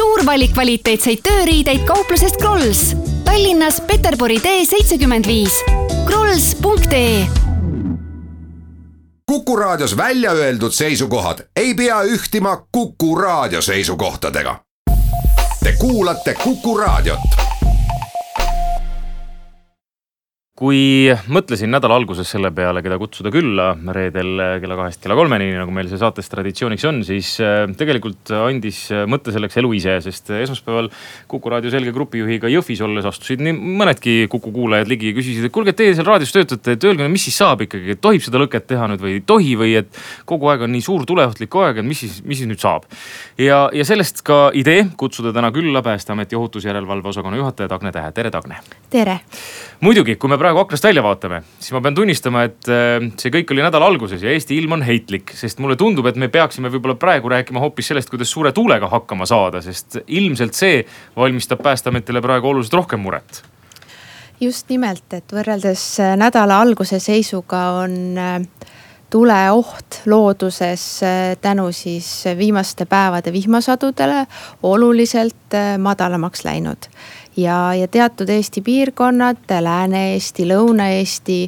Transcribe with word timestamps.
suur 0.00 0.22
valik 0.24 0.54
kvaliteetseid 0.56 1.20
tööriideid 1.26 1.84
kauplusest 1.88 2.38
Krolls. 2.40 2.94
Tallinnas 3.26 3.82
Peterburi 3.84 4.38
tee 4.40 4.64
seitsekümmend 4.64 5.28
viis. 5.28 5.58
krolls.ee 6.06 7.26
Kuku 9.28 9.56
Raadios 9.56 9.96
välja 9.96 10.32
öeldud 10.32 10.72
seisukohad 10.72 11.44
ei 11.56 11.74
pea 11.74 12.02
ühtima 12.02 12.56
Kuku 12.72 13.14
Raadio 13.14 13.62
seisukohtadega. 13.62 14.56
Te 15.64 15.72
kuulate 15.78 16.34
Kuku 16.34 16.78
Raadiot 16.78 17.49
kui 20.60 21.08
mõtlesin 21.32 21.70
nädala 21.72 21.96
alguses 21.96 22.28
selle 22.28 22.50
peale, 22.52 22.82
keda 22.84 22.98
kutsuda 23.00 23.30
külla 23.32 23.70
reedel 23.96 24.60
kella 24.60 24.76
kahest 24.76 25.00
kella 25.00 25.16
kolmeni, 25.16 25.46
nagu 25.56 25.72
meil 25.72 25.88
see 25.88 26.00
saates 26.00 26.28
traditsiooniks 26.28 26.84
on, 26.90 26.98
siis 27.06 27.30
äh, 27.40 27.62
tegelikult 27.80 28.28
andis 28.36 28.82
mõtte 29.08 29.32
selleks 29.32 29.56
elu 29.62 29.72
ise, 29.78 29.96
sest 30.04 30.28
esmaspäeval 30.36 30.90
Kuku 31.30 31.52
raadio 31.52 31.72
selge 31.72 31.94
grupijuhiga 31.96 32.50
Jõhvis 32.52 32.82
olles 32.84 33.08
astusid 33.08 33.40
nii 33.44 33.54
mõnedki 33.56 34.26
Kuku 34.32 34.52
kuulajad 34.52 34.90
ligi 34.90 35.14
ja 35.14 35.16
küsisid, 35.16 35.46
et 35.48 35.54
kuulge, 35.54 35.72
teie 35.76 35.94
seal 35.96 36.08
raadios 36.08 36.34
töötate, 36.34 36.76
et 36.76 36.86
öelge, 36.90 37.08
mis 37.08 37.24
siis 37.30 37.40
saab 37.40 37.64
ikkagi, 37.64 37.96
et 37.96 38.04
tohib 38.04 38.24
seda 38.24 38.44
lõket 38.44 38.68
teha 38.68 38.90
nüüd 38.92 39.00
või 39.00 39.16
ei 39.16 39.24
tohi 39.24 39.56
või 39.60 39.74
et 39.80 40.02
kogu 40.28 40.52
aeg 40.52 40.66
on 40.68 40.74
nii 40.76 40.84
suur 40.84 41.08
tuleohtlik 41.08 41.56
aeg, 41.62 41.80
et 41.80 41.88
mis 41.88 42.04
siis, 42.04 42.20
mis 42.26 42.42
siis 42.42 42.50
nüüd 42.50 42.60
saab. 42.60 42.84
ja, 43.40 43.62
ja 43.72 43.88
sellest 43.88 44.20
ka 44.28 44.50
idee 44.52 44.90
kutsuda 45.00 45.32
täna 45.32 45.54
külla 45.56 45.80
Päästeameti 45.80 46.36
ohutusjärelevalve 46.36 47.14
osakonna 47.14 47.40
juhataja 47.40 47.72
Tagne 47.72 47.96
Tähe, 47.96 48.12
tere 48.12 48.30
Tagne. 48.34 48.60
tere. 48.92 49.20
Muidugi, 49.84 50.16
kui 50.20 50.30
me 50.30 50.38
praegu 50.40 50.60
aknast 50.60 50.84
välja 50.84 51.02
vaatame, 51.04 51.40
siis 51.58 51.72
ma 51.74 51.80
pean 51.84 51.96
tunnistama, 51.96 52.44
et 52.48 52.68
äh, 52.70 52.98
see 53.20 53.32
kõik 53.32 53.52
oli 53.54 53.64
nädala 53.64 53.88
alguses 53.88 54.22
ja 54.24 54.32
Eesti 54.32 54.58
ilm 54.60 54.76
on 54.76 54.84
heitlik, 54.84 55.32
sest 55.36 55.60
mulle 55.62 55.76
tundub, 55.80 56.08
et 56.10 56.18
me 56.20 56.28
peaksime 56.32 56.72
võib-olla 56.72 56.98
praegu 57.00 57.32
rääkima 57.32 57.62
hoopis 57.64 57.90
sellest, 57.92 58.10
kuidas 58.12 58.32
suure 58.32 58.52
tuulega 58.56 58.90
hakkama 58.92 59.28
saada, 59.28 59.62
sest 59.64 60.02
ilmselt 60.06 60.58
see 60.58 60.82
valmistab 61.16 61.62
Päästeametile 61.64 62.22
praegu 62.24 62.52
oluliselt 62.52 62.76
rohkem 62.80 63.02
muret. 63.04 63.42
Just 64.40 64.70
nimelt, 64.72 65.04
et 65.16 65.32
võrreldes 65.32 65.86
äh, 66.00 66.14
nädala 66.20 66.60
alguse 66.64 67.00
seisuga 67.00 67.64
on 67.80 67.96
äh, 68.20 68.36
tuleoht 69.10 70.04
looduses 70.06 70.84
tänu 71.42 71.64
siis 71.74 72.06
viimaste 72.38 72.86
päevade 72.86 73.32
vihmasadudele 73.34 74.20
oluliselt 74.62 75.56
madalamaks 75.82 76.44
läinud 76.46 76.86
ja, 77.36 77.74
ja 77.74 77.88
teatud 77.88 78.28
Eesti 78.28 78.60
piirkonnad, 78.60 79.44
Lääne-Eesti, 79.60 80.46
Lõuna-Eesti 80.48 81.40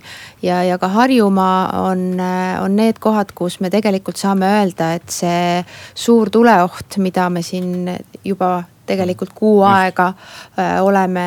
ja, 0.43 0.63
ja 0.65 0.79
ka 0.79 0.89
Harjumaa 0.89 1.83
on, 1.83 2.21
on 2.63 2.77
need 2.77 3.01
kohad, 3.01 3.33
kus 3.35 3.61
me 3.61 3.71
tegelikult 3.71 4.21
saame 4.21 4.49
öelda, 4.61 4.93
et 4.95 5.11
see 5.13 5.65
suur 5.95 6.31
tuleoht, 6.31 6.99
mida 7.03 7.29
me 7.31 7.43
siin 7.43 7.91
juba 8.25 8.63
tegelikult 8.87 9.35
kuu 9.35 9.63
aega 9.67 10.13
äh, 10.13 10.79
oleme 10.85 11.27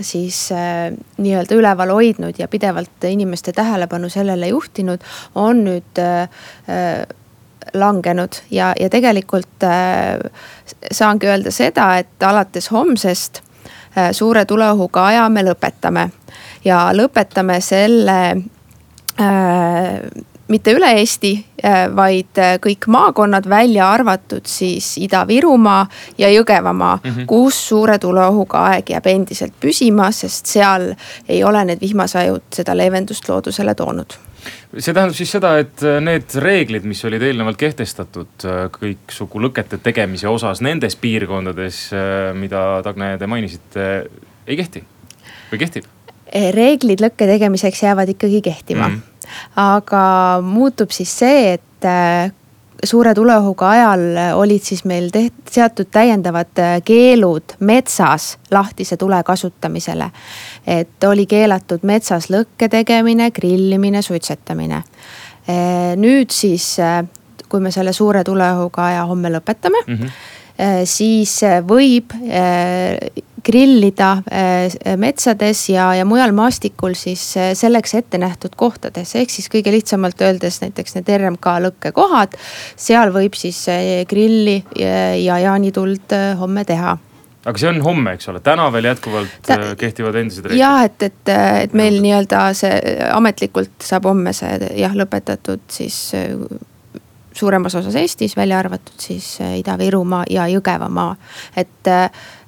siis 0.00 0.52
äh, 0.52 0.92
nii-öelda 1.18 1.54
üleval 1.54 1.92
hoidnud 1.92 2.38
ja 2.38 2.48
pidevalt 2.48 3.04
inimeste 3.08 3.52
tähelepanu 3.52 4.08
sellele 4.08 4.48
juhtinud, 4.48 5.00
on 5.34 5.64
nüüd 5.64 5.98
äh, 5.98 6.22
äh 6.68 7.06
langenud. 7.74 8.32
Ja, 8.50 8.72
ja 8.80 8.88
tegelikult 8.90 9.62
äh, 9.62 10.18
saangi 10.92 11.28
öelda 11.30 11.50
seda, 11.54 11.96
et 12.02 12.22
alates 12.26 12.70
homsest 12.74 13.40
suure 14.12 14.44
tuleohuga 14.44 15.06
aja 15.06 15.28
me 15.28 15.42
lõpetame. 15.44 16.10
ja 16.64 16.90
lõpetame 16.94 17.60
selle 17.60 18.18
äh, 19.20 20.00
mitte 20.48 20.72
üle 20.76 20.90
Eesti, 21.00 21.32
äh, 21.64 21.84
vaid 21.96 22.40
kõik 22.64 22.86
maakonnad, 22.86 23.48
välja 23.48 23.90
arvatud 23.90 24.46
siis 24.46 24.94
Ida-Virumaa 24.98 25.86
ja 26.18 26.30
Jõgevamaa 26.32 26.96
mm, 26.96 27.10
-hmm. 27.10 27.26
kus 27.26 27.68
suure 27.68 27.98
tuleohuga 27.98 28.64
aeg 28.72 28.90
jääb 28.90 29.06
endiselt 29.06 29.54
püsima, 29.60 30.10
sest 30.12 30.46
seal 30.46 30.94
ei 31.28 31.44
ole 31.44 31.64
need 31.64 31.80
vihmasajud 31.80 32.42
seda 32.52 32.76
leevendust 32.76 33.28
loodusele 33.28 33.74
toonud 33.74 34.31
see 34.78 34.94
tähendab 34.94 35.16
siis 35.16 35.32
seda, 35.34 35.54
et 35.62 35.82
äh, 35.86 35.98
need 36.04 36.34
reeglid, 36.42 36.86
mis 36.88 37.02
olid 37.08 37.22
eelnevalt 37.26 37.58
kehtestatud 37.60 38.46
äh, 38.48 38.64
kõiksugu 38.74 39.42
lõkete 39.46 39.78
tegemise 39.82 40.30
osas 40.30 40.62
nendes 40.64 40.96
piirkondades, 41.00 41.84
äh, 41.96 42.30
mida 42.38 42.82
Tagne 42.84 43.14
te 43.20 43.28
mainisite, 43.30 43.88
ei 44.46 44.58
kehti 44.60 44.84
või 45.52 45.64
kehtib? 45.64 45.90
reeglid 46.32 47.02
lõkke 47.04 47.26
tegemiseks 47.28 47.82
jäävad 47.82 48.08
ikkagi 48.14 48.38
kehtima 48.40 48.86
mm. 48.88 48.94
-hmm. 48.94 49.42
aga 49.60 50.04
muutub 50.40 50.94
siis 50.94 51.12
see, 51.12 51.58
et 51.58 51.88
suure 52.84 53.12
tuleohuga 53.14 53.68
ajal 53.70 54.04
olid 54.40 54.64
siis 54.64 54.86
meil 54.88 55.10
teht-, 55.12 55.52
seatud 55.52 55.90
täiendavad 55.92 56.56
keelud 56.88 57.58
metsas 57.60 58.38
lahtise 58.50 58.96
tule 58.96 59.20
kasutamisele. 59.22 60.08
Et 60.66 61.04
oli 61.08 61.26
keelatud 61.26 61.82
metsas 61.88 62.28
lõkke 62.32 62.68
tegemine, 62.70 63.30
grillimine, 63.34 64.02
suitsetamine. 64.02 64.82
Äh, 65.48 65.94
nüüd 65.98 66.30
siis, 66.34 66.76
äh, 66.82 67.02
kui 67.48 67.60
me 67.60 67.72
selle 67.74 67.92
suure 67.92 68.22
tuleohuga 68.24 68.86
aja 68.92 69.02
homme 69.10 69.28
lõpetame 69.32 69.82
mm, 69.86 69.98
-hmm. 69.98 70.86
siis 70.88 71.40
võib 71.66 72.12
grillida 73.44 74.22
metsades 74.96 75.68
ja, 75.68 75.90
ja 75.94 76.04
mujal 76.04 76.32
maastikul 76.32 76.94
siis 76.94 77.34
selleks 77.58 77.94
ette 77.94 78.18
nähtud 78.18 78.54
kohtades, 78.56 79.14
ehk 79.16 79.30
siis 79.30 79.48
kõige 79.52 79.72
lihtsamalt 79.72 80.20
öeldes 80.20 80.60
näiteks 80.62 80.94
need 80.94 81.08
RMK 81.16 81.56
lõkkekohad. 81.66 82.36
seal 82.76 83.12
võib 83.12 83.34
siis 83.34 83.66
grilli 84.08 84.62
ja 85.24 85.38
jaanituld 85.38 86.14
homme 86.38 86.64
teha 86.64 86.96
aga 87.44 87.58
see 87.58 87.70
on 87.70 87.80
homme, 87.84 88.14
eks 88.16 88.28
ole, 88.30 88.42
täna 88.44 88.68
veel 88.74 88.90
jätkuvalt 88.92 89.38
Ta, 89.46 89.58
kehtivad 89.78 90.18
endised 90.20 90.46
reeglid? 90.46 90.62
jah, 90.62 90.84
et, 90.86 91.02
et, 91.08 91.32
et 91.66 91.78
meil 91.78 91.98
nii-öelda 92.04 92.44
see 92.58 92.76
ametlikult 93.10 93.82
saab 93.82 94.06
homme 94.10 94.34
see 94.36 94.72
jah 94.78 94.94
lõpetatud 94.98 95.64
siis 95.72 95.98
suuremas 97.34 97.74
osas 97.74 97.96
Eestis, 97.96 98.36
välja 98.36 98.58
arvatud 98.58 99.00
siis 99.00 99.38
Ida-Virumaa 99.40 100.24
ja 100.30 100.46
Jõgevamaa. 100.52 101.16
et 101.56 101.92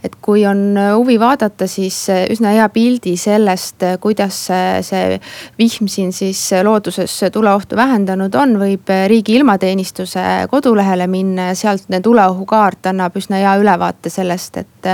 et 0.05 0.17
kui 0.23 0.45
on 0.47 0.77
huvi 0.97 1.17
vaadata, 1.21 1.67
siis 1.71 1.97
üsna 2.33 2.53
hea 2.55 2.67
pildi 2.73 3.15
sellest, 3.17 3.87
kuidas 4.03 4.41
see 4.85 5.19
vihm 5.59 5.89
siin 5.91 6.13
siis 6.13 6.41
looduses 6.67 7.15
tuleohtu 7.33 7.79
vähendanud 7.79 8.35
on, 8.41 8.57
võib 8.61 8.93
riigi 9.09 9.39
ilmateenistuse 9.39 10.25
kodulehele 10.53 11.09
minna 11.11 11.51
ja 11.53 11.59
sealt 11.59 11.89
tuleohukaart 12.05 12.91
annab 12.93 13.17
üsna 13.21 13.41
hea 13.41 13.57
ülevaate 13.63 14.13
sellest, 14.13 14.61
et, 14.61 14.91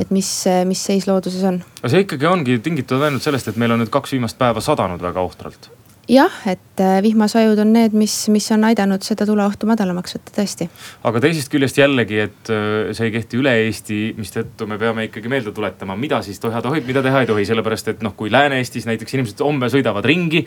et 0.00 0.10
mis, 0.10 0.30
mis 0.66 0.86
seis 0.90 1.06
looduses 1.10 1.44
on. 1.46 1.62
aga 1.80 1.94
see 1.94 2.06
ikkagi 2.08 2.30
ongi 2.30 2.58
tingitud 2.64 3.02
ainult 3.06 3.26
sellest, 3.26 3.52
et 3.52 3.60
meil 3.60 3.76
on 3.76 3.84
nüüd 3.84 3.92
kaks 3.92 4.18
viimast 4.18 4.38
päeva 4.40 4.62
sadanud 4.64 5.02
väga 5.02 5.22
ohtralt 5.22 5.70
jah, 6.10 6.34
et 6.50 6.82
äh, 6.82 6.98
vihmasajud 7.04 7.58
on 7.62 7.72
need, 7.74 7.94
mis, 7.96 8.14
mis 8.32 8.46
on 8.54 8.64
aidanud 8.68 9.04
seda 9.06 9.26
tuleohtu 9.28 9.68
madalamaks 9.70 10.16
võtta, 10.16 10.34
tõesti. 10.40 10.66
aga 11.06 11.22
teisest 11.22 11.50
küljest 11.52 11.78
jällegi, 11.78 12.18
et 12.26 12.50
äh, 12.52 12.90
see 12.96 13.08
ei 13.08 13.14
kehti 13.14 13.38
üle 13.40 13.52
Eesti, 13.66 14.00
mistõttu 14.18 14.66
me 14.70 14.78
peame 14.80 15.06
ikkagi 15.08 15.30
meelde 15.30 15.54
tuletama, 15.56 15.96
mida 16.00 16.20
siis 16.26 16.40
teha 16.42 16.62
tohib, 16.64 16.86
mida 16.88 17.04
teha 17.06 17.22
ei 17.22 17.30
tohi, 17.30 17.46
sellepärast 17.48 17.92
et 17.94 18.02
noh, 18.06 18.14
kui 18.18 18.32
Lääne-Eestis 18.32 18.88
näiteks 18.90 19.16
inimesed 19.16 19.44
homme 19.44 19.70
sõidavad 19.72 20.06
ringi. 20.08 20.42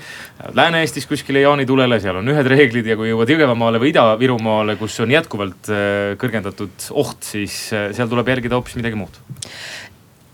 Lääne-Eestis 0.57 1.07
kuskile 1.09 1.46
jaanitulele, 1.46 2.00
seal 2.03 2.19
on 2.19 2.34
ühed 2.34 2.51
reeglid 2.51 2.91
ja 2.91 3.00
kui 3.00 3.12
jõuad 3.13 3.31
Jõgevamaale 3.34 3.81
või 3.81 3.94
Ida-Virumaale, 3.94 4.78
kus 4.81 5.00
on 5.06 5.16
jätkuvalt 5.16 5.72
äh, 5.72 6.13
kõrgendatud 6.22 6.91
oht, 6.91 7.24
siis 7.24 7.56
seal 7.72 8.12
tuleb 8.12 8.35
järgida 8.35 8.59
hoopis 8.59 8.75
midagi 8.80 9.00
muud 9.00 9.22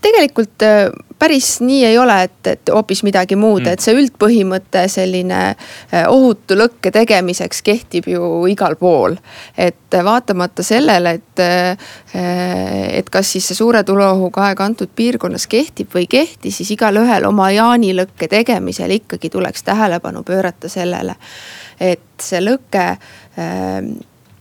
tegelikult 0.02 0.62
äh, 0.62 0.88
päris 1.18 1.60
nii 1.60 1.84
ei 1.84 1.98
ole, 1.98 2.16
et, 2.22 2.46
et 2.46 2.72
hoopis 2.72 3.02
midagi 3.04 3.36
muud 3.36 3.62
mm., 3.64 3.74
et 3.74 3.84
see 3.84 3.94
üldpõhimõte 3.96 4.86
selline 4.90 5.40
äh, 5.50 6.04
ohutu 6.08 6.56
lõkke 6.56 6.92
tegemiseks 6.94 7.62
kehtib 7.66 8.08
ju 8.10 8.46
igal 8.50 8.76
pool. 8.80 9.16
et 9.58 9.76
vaatamata 10.04 10.62
sellele, 10.62 11.14
et, 11.20 11.42
äh, 11.44 12.98
et 12.98 13.10
kas 13.10 13.32
siis 13.32 13.48
see 13.50 13.58
suure 13.58 13.82
tuleohuga 13.84 14.48
aeg 14.48 14.60
antud 14.64 14.92
piirkonnas 14.96 15.46
kehtib 15.50 15.92
või 15.94 16.06
ei 16.06 16.12
kehti, 16.18 16.50
siis 16.50 16.70
igalühel 16.76 17.26
oma 17.28 17.50
jaanilõkke 17.54 18.28
tegemisel 18.28 18.96
ikkagi 19.00 19.30
tuleks 19.30 19.66
tähelepanu 19.66 20.22
pöörata 20.22 20.68
sellele, 20.68 21.16
et 21.80 22.00
see 22.20 22.40
lõke 22.44 22.86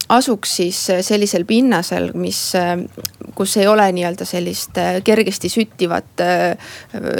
asuks 0.09 0.55
siis 0.59 0.79
sellisel 1.05 1.45
pinnasel, 1.45 2.09
mis, 2.17 2.39
kus 3.35 3.57
ei 3.57 3.67
ole 3.67 3.85
nii-öelda 3.93 4.25
sellist 4.25 4.77
äh, 4.77 4.97
kergesti 5.05 5.49
süttivat 5.49 6.23
äh, 6.23 6.71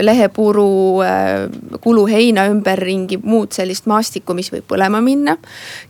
lehepuru, 0.02 1.02
äh, 1.06 1.78
kuluheina 1.82 2.48
ümberringi, 2.50 3.20
muud 3.24 3.54
sellist 3.56 3.86
maastikku, 3.90 4.34
mis 4.38 4.52
võib 4.54 4.66
põlema 4.70 5.04
minna. 5.06 5.38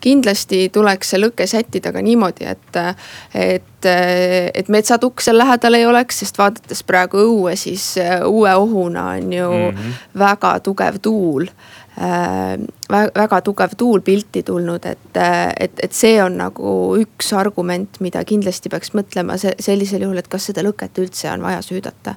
kindlasti 0.04 0.68
tuleks 0.74 1.14
see 1.14 1.24
lõke 1.24 1.48
sättida 1.48 1.94
ka 1.96 2.04
niimoodi, 2.04 2.46
et, 2.52 2.80
et, 3.34 3.90
et 3.90 4.70
metsatukk 4.70 5.24
seal 5.24 5.40
lähedal 5.40 5.80
ei 5.80 5.88
oleks, 5.88 6.20
sest 6.22 6.38
vaadates 6.38 6.84
praegu 6.84 7.24
õue, 7.24 7.56
siis 7.56 7.94
uue 8.28 8.56
ohuna 8.56 9.10
on 9.16 9.34
ju 9.34 9.52
mm 9.52 9.78
-hmm. 9.78 10.00
väga 10.20 10.60
tugev 10.60 11.00
tuul 11.02 11.48
väga 11.98 13.42
tugev 13.44 13.74
tuul 13.78 14.02
pilti 14.06 14.44
tulnud, 14.44 14.86
et, 14.86 15.20
et, 15.60 15.82
et 15.84 15.94
see 15.96 16.16
on 16.24 16.38
nagu 16.40 16.74
üks 17.02 17.34
argument, 17.38 18.00
mida 18.04 18.24
kindlasti 18.28 18.72
peaks 18.72 18.94
mõtlema 18.96 19.38
sellisel 19.40 20.06
juhul, 20.06 20.22
et 20.22 20.30
kas 20.32 20.50
seda 20.50 20.64
lõket 20.66 21.02
üldse 21.02 21.30
on 21.34 21.44
vaja 21.44 21.62
süüdata. 21.66 22.16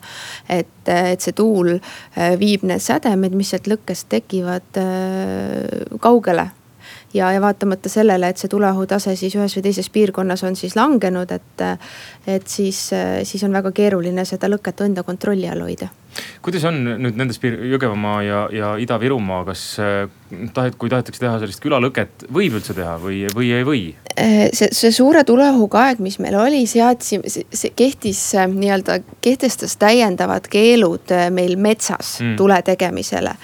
et, 0.48 0.74
et 0.86 1.20
see 1.20 1.34
tuul 1.36 1.74
viib 2.38 2.66
need 2.68 2.82
sädemed, 2.82 3.34
mis 3.34 3.50
sealt 3.50 3.70
lõkkest 3.70 4.10
tekivad 4.12 4.82
kaugele 6.00 6.50
ja, 7.14 7.32
ja 7.32 7.40
vaatamata 7.40 7.88
sellele, 7.88 8.28
et 8.28 8.38
see 8.38 8.50
tuleohutase 8.52 9.16
siis 9.16 9.34
ühes 9.36 9.56
või 9.56 9.66
teises 9.66 9.90
piirkonnas 9.90 10.44
on 10.46 10.56
siis 10.56 10.76
langenud, 10.76 11.32
et, 11.32 11.66
et 12.26 12.46
siis, 12.46 12.84
siis 13.24 13.44
on 13.44 13.52
väga 13.52 13.72
keeruline 13.76 14.24
seda 14.28 14.50
lõket 14.52 14.86
enda 14.86 15.02
kontrolli 15.06 15.50
all 15.50 15.66
hoida 15.66 15.90
kuidas 16.44 16.64
on 16.68 16.80
nüüd 17.02 17.18
nendes 17.18 17.40
Jõgevamaa 17.42 18.22
ja, 18.26 18.42
ja 18.52 18.74
Ida-Virumaa, 18.82 19.44
kas 19.48 19.64
tahet-, 20.54 20.76
kui 20.80 20.90
tahetakse 20.92 21.22
teha 21.22 21.38
sellist 21.42 21.62
külalõket, 21.62 22.26
võib 22.32 22.56
üldse 22.58 22.74
teha 22.76 22.96
või, 23.00 23.24
või 23.34 23.50
ei 23.56 23.66
või? 23.66 23.82
Äh, 24.12 24.48
see, 24.56 24.68
see 24.76 24.92
suure 24.92 25.22
tuleohuga 25.28 25.86
aeg, 25.86 26.02
mis 26.04 26.18
meil 26.22 26.36
oli, 26.38 26.64
seadsime, 26.68 27.28
see 27.30 27.72
kehtis 27.76 28.20
äh, 28.36 28.48
nii-öelda, 28.50 28.98
kehtestas 29.24 29.76
täiendavad 29.80 30.48
keelud 30.52 31.14
meil 31.32 31.56
metsas 31.60 32.18
mm. 32.20 32.34
tule 32.40 32.58
tegemisele. 32.66 33.34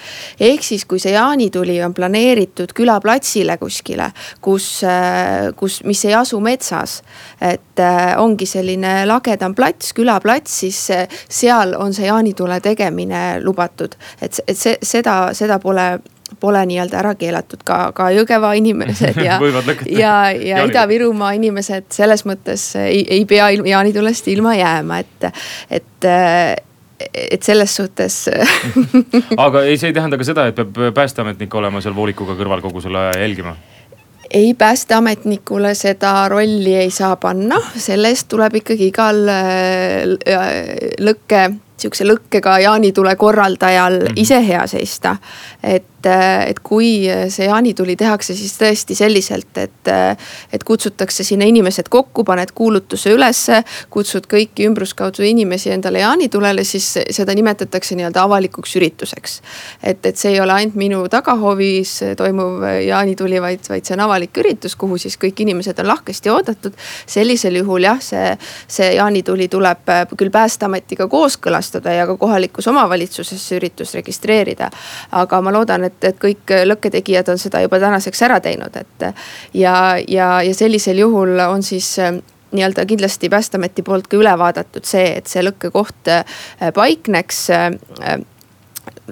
ehk 0.49 0.65
siis, 0.65 0.85
kui 0.89 1.01
see 1.01 1.15
jaanituli 1.15 1.79
on 1.85 1.95
planeeritud 1.97 2.73
külaplatsile 2.77 3.57
kuskile, 3.61 4.11
kus, 4.41 4.69
kus, 5.57 5.79
mis 5.89 6.05
ei 6.05 6.15
asu 6.17 6.39
metsas. 6.43 6.99
et 7.41 7.81
ongi 8.17 8.45
selline 8.45 9.05
lagedam 9.07 9.55
plats, 9.55 9.93
külaplats, 9.95 10.59
siis 10.61 10.79
seal 11.29 11.73
on 11.77 11.93
see 11.93 12.07
jaanitule 12.09 12.59
tegemine 12.61 13.39
lubatud. 13.43 13.95
et, 14.21 14.41
et 14.47 14.57
see, 14.57 14.77
seda, 14.83 15.29
seda 15.33 15.59
pole 15.59 15.89
pole 16.39 16.61
nii-öelda 16.69 16.99
ära 17.01 17.15
keelatud 17.19 17.63
ka, 17.67 17.79
ka 17.95 18.09
Jõgeva 18.15 18.53
inimesed 18.59 19.19
ja 19.23 19.39
ja, 20.03 20.15
ja 20.31 20.63
Ida-Virumaa 20.67 21.33
inimesed 21.37 21.89
selles 21.95 22.25
mõttes 22.29 22.71
ei, 22.81 23.03
ei 23.09 23.25
pea 23.29 23.49
jaanitulest 23.53 24.27
ilma 24.31 24.55
jääma, 24.59 24.99
et, 25.03 25.29
et 25.69 26.09
et 26.99 27.43
selles 27.43 27.75
suhtes 27.75 28.15
aga 29.45 29.63
ei, 29.63 29.77
see 29.79 29.91
ei 29.91 29.95
tähenda 29.95 30.19
ka 30.19 30.27
seda, 30.27 30.49
et 30.51 30.57
peab 30.59 30.79
päästeametnik 30.95 31.53
olema 31.55 31.81
seal 31.83 31.95
voolikuga 31.95 32.35
kõrval 32.39 32.63
kogu 32.65 32.83
selle 32.83 32.99
aja 33.05 33.21
jälgima? 33.23 33.55
ei, 34.29 34.53
päästeametnikule 34.53 35.73
seda 35.75 36.27
rolli 36.29 36.75
ei 36.75 36.91
saa 36.93 37.15
panna, 37.15 37.61
selle 37.75 38.11
eest 38.13 38.27
tuleb 38.29 38.59
ikkagi 38.61 38.91
igal 38.91 39.23
äh, 39.31 40.03
lõkke 41.01 41.47
sihukese 41.79 42.07
lõkkega 42.07 42.59
jaanitule 42.63 43.15
korraldajal 43.15 43.99
mm 43.99 44.05
-hmm. 44.07 44.21
ise 44.23 44.47
hea 44.47 44.67
seista. 44.67 45.15
et, 45.63 45.85
et 46.47 46.59
kui 46.63 47.07
see 47.29 47.45
jaanituli 47.45 47.95
tehakse 47.95 48.35
siis 48.35 48.53
tõesti 48.61 48.95
selliselt, 48.95 49.57
et, 49.57 49.87
et 50.53 50.63
kutsutakse 50.63 51.23
sinna 51.23 51.45
inimesed 51.45 51.89
kokku, 51.89 52.23
paned 52.23 52.51
kuulutuse 52.55 53.11
ülesse. 53.11 53.63
kutsud 53.89 54.27
kõiki 54.33 54.67
ümbruskaudu 54.67 55.23
inimesi 55.23 55.71
endale 55.71 55.99
jaanitulele, 55.99 56.63
siis 56.63 56.99
seda 57.09 57.33
nimetatakse 57.35 57.95
nii-öelda 57.95 58.23
avalikuks 58.23 58.75
ürituseks. 58.75 59.41
et, 59.83 60.05
et 60.05 60.17
see 60.17 60.31
ei 60.31 60.41
ole 60.41 60.53
ainult 60.53 60.75
minu 60.75 61.07
tagahoovis 61.09 61.99
toimuv 62.17 62.63
jaanituli, 62.87 63.41
vaid, 63.41 63.59
vaid 63.69 63.85
see 63.85 63.93
on 63.93 64.05
avalik 64.07 64.37
üritus, 64.37 64.75
kuhu 64.75 64.97
siis 64.97 65.17
kõik 65.17 65.41
inimesed 65.41 65.79
on 65.79 65.87
lahkesti 65.87 66.29
oodatud. 66.29 66.73
sellisel 67.05 67.55
juhul 67.55 67.83
jah, 67.83 68.01
see, 68.01 68.37
see 68.67 68.93
jaanituli 68.95 69.47
tuleb 69.47 69.91
küll 70.17 70.31
päästeametiga 70.31 71.07
kooskõlas 71.07 71.68
taastada 71.69 71.93
ja 71.93 72.07
ka 72.07 72.17
kohalikus 72.17 72.67
omavalitsuses 72.67 73.47
see 73.47 73.59
üritus 73.59 73.93
registreerida. 73.93 74.69
aga 75.11 75.41
ma 75.41 75.53
loodan, 75.53 75.83
et, 75.83 76.03
et 76.03 76.17
kõik 76.19 76.49
lõkketegijad 76.65 77.29
on 77.29 77.37
seda 77.37 77.61
juba 77.61 77.79
tänaseks 77.79 78.21
ära 78.21 78.39
teinud, 78.39 78.75
et 78.75 79.05
ja, 79.53 79.97
ja, 80.07 80.41
ja 80.41 80.53
sellisel 80.53 80.97
juhul 80.97 81.39
on 81.39 81.63
siis 81.63 81.97
nii-öelda 82.51 82.85
kindlasti 82.85 83.29
päästeameti 83.29 83.83
poolt 83.85 84.07
ka 84.07 84.17
üle 84.17 84.33
vaadatud 84.37 84.85
see, 84.85 85.13
et 85.17 85.27
see 85.27 85.43
lõkkekoht 85.45 86.09
paikneks 86.73 87.47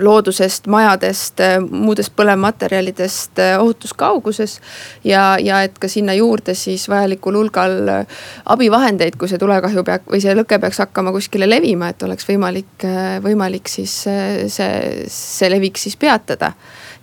loodusest, 0.02 0.68
majadest, 0.72 1.42
muudest 1.72 2.14
põlevmaterjalidest 2.18 3.42
eh, 3.42 3.54
ohutus 3.60 3.94
kauguses. 3.98 4.60
ja, 5.04 5.38
ja 5.40 5.62
et 5.66 5.78
ka 5.80 5.90
sinna 5.92 6.14
juurde 6.18 6.56
siis 6.58 6.88
vajalikul 6.90 7.38
hulgal 7.40 7.78
eh, 7.94 8.18
abivahendeid, 8.46 9.18
kui 9.18 9.30
see 9.30 9.42
tulekahju 9.42 9.84
peab 9.88 10.10
või 10.12 10.22
see 10.24 10.36
lõke 10.38 10.60
peaks 10.62 10.82
hakkama 10.84 11.14
kuskile 11.16 11.50
levima, 11.50 11.92
et 11.94 12.04
oleks 12.04 12.28
võimalik, 12.28 12.88
võimalik 13.24 13.72
siis 13.72 13.94
see, 14.04 15.06
see 15.12 15.50
levik 15.52 15.78
siis 15.78 15.98
peatada. 15.98 16.54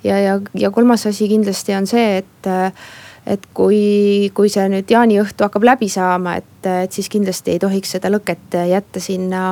ja, 0.04 0.18
ja, 0.20 0.38
ja 0.54 0.70
kolmas 0.70 1.06
asi 1.06 1.28
kindlasti 1.28 1.74
on 1.74 1.86
see, 1.90 2.22
et 2.22 2.52
et 3.24 3.46
kui, 3.56 4.28
kui 4.36 4.50
see 4.52 4.66
nüüd 4.68 4.90
jaaniõhtu 4.92 5.46
hakkab 5.46 5.64
läbi 5.64 5.88
saama, 5.88 6.34
et, 6.42 6.66
et 6.68 6.92
siis 6.92 7.08
kindlasti 7.08 7.54
ei 7.54 7.62
tohiks 7.62 7.94
seda 7.96 8.10
lõket 8.12 8.56
jätta 8.68 9.00
sinna 9.00 9.44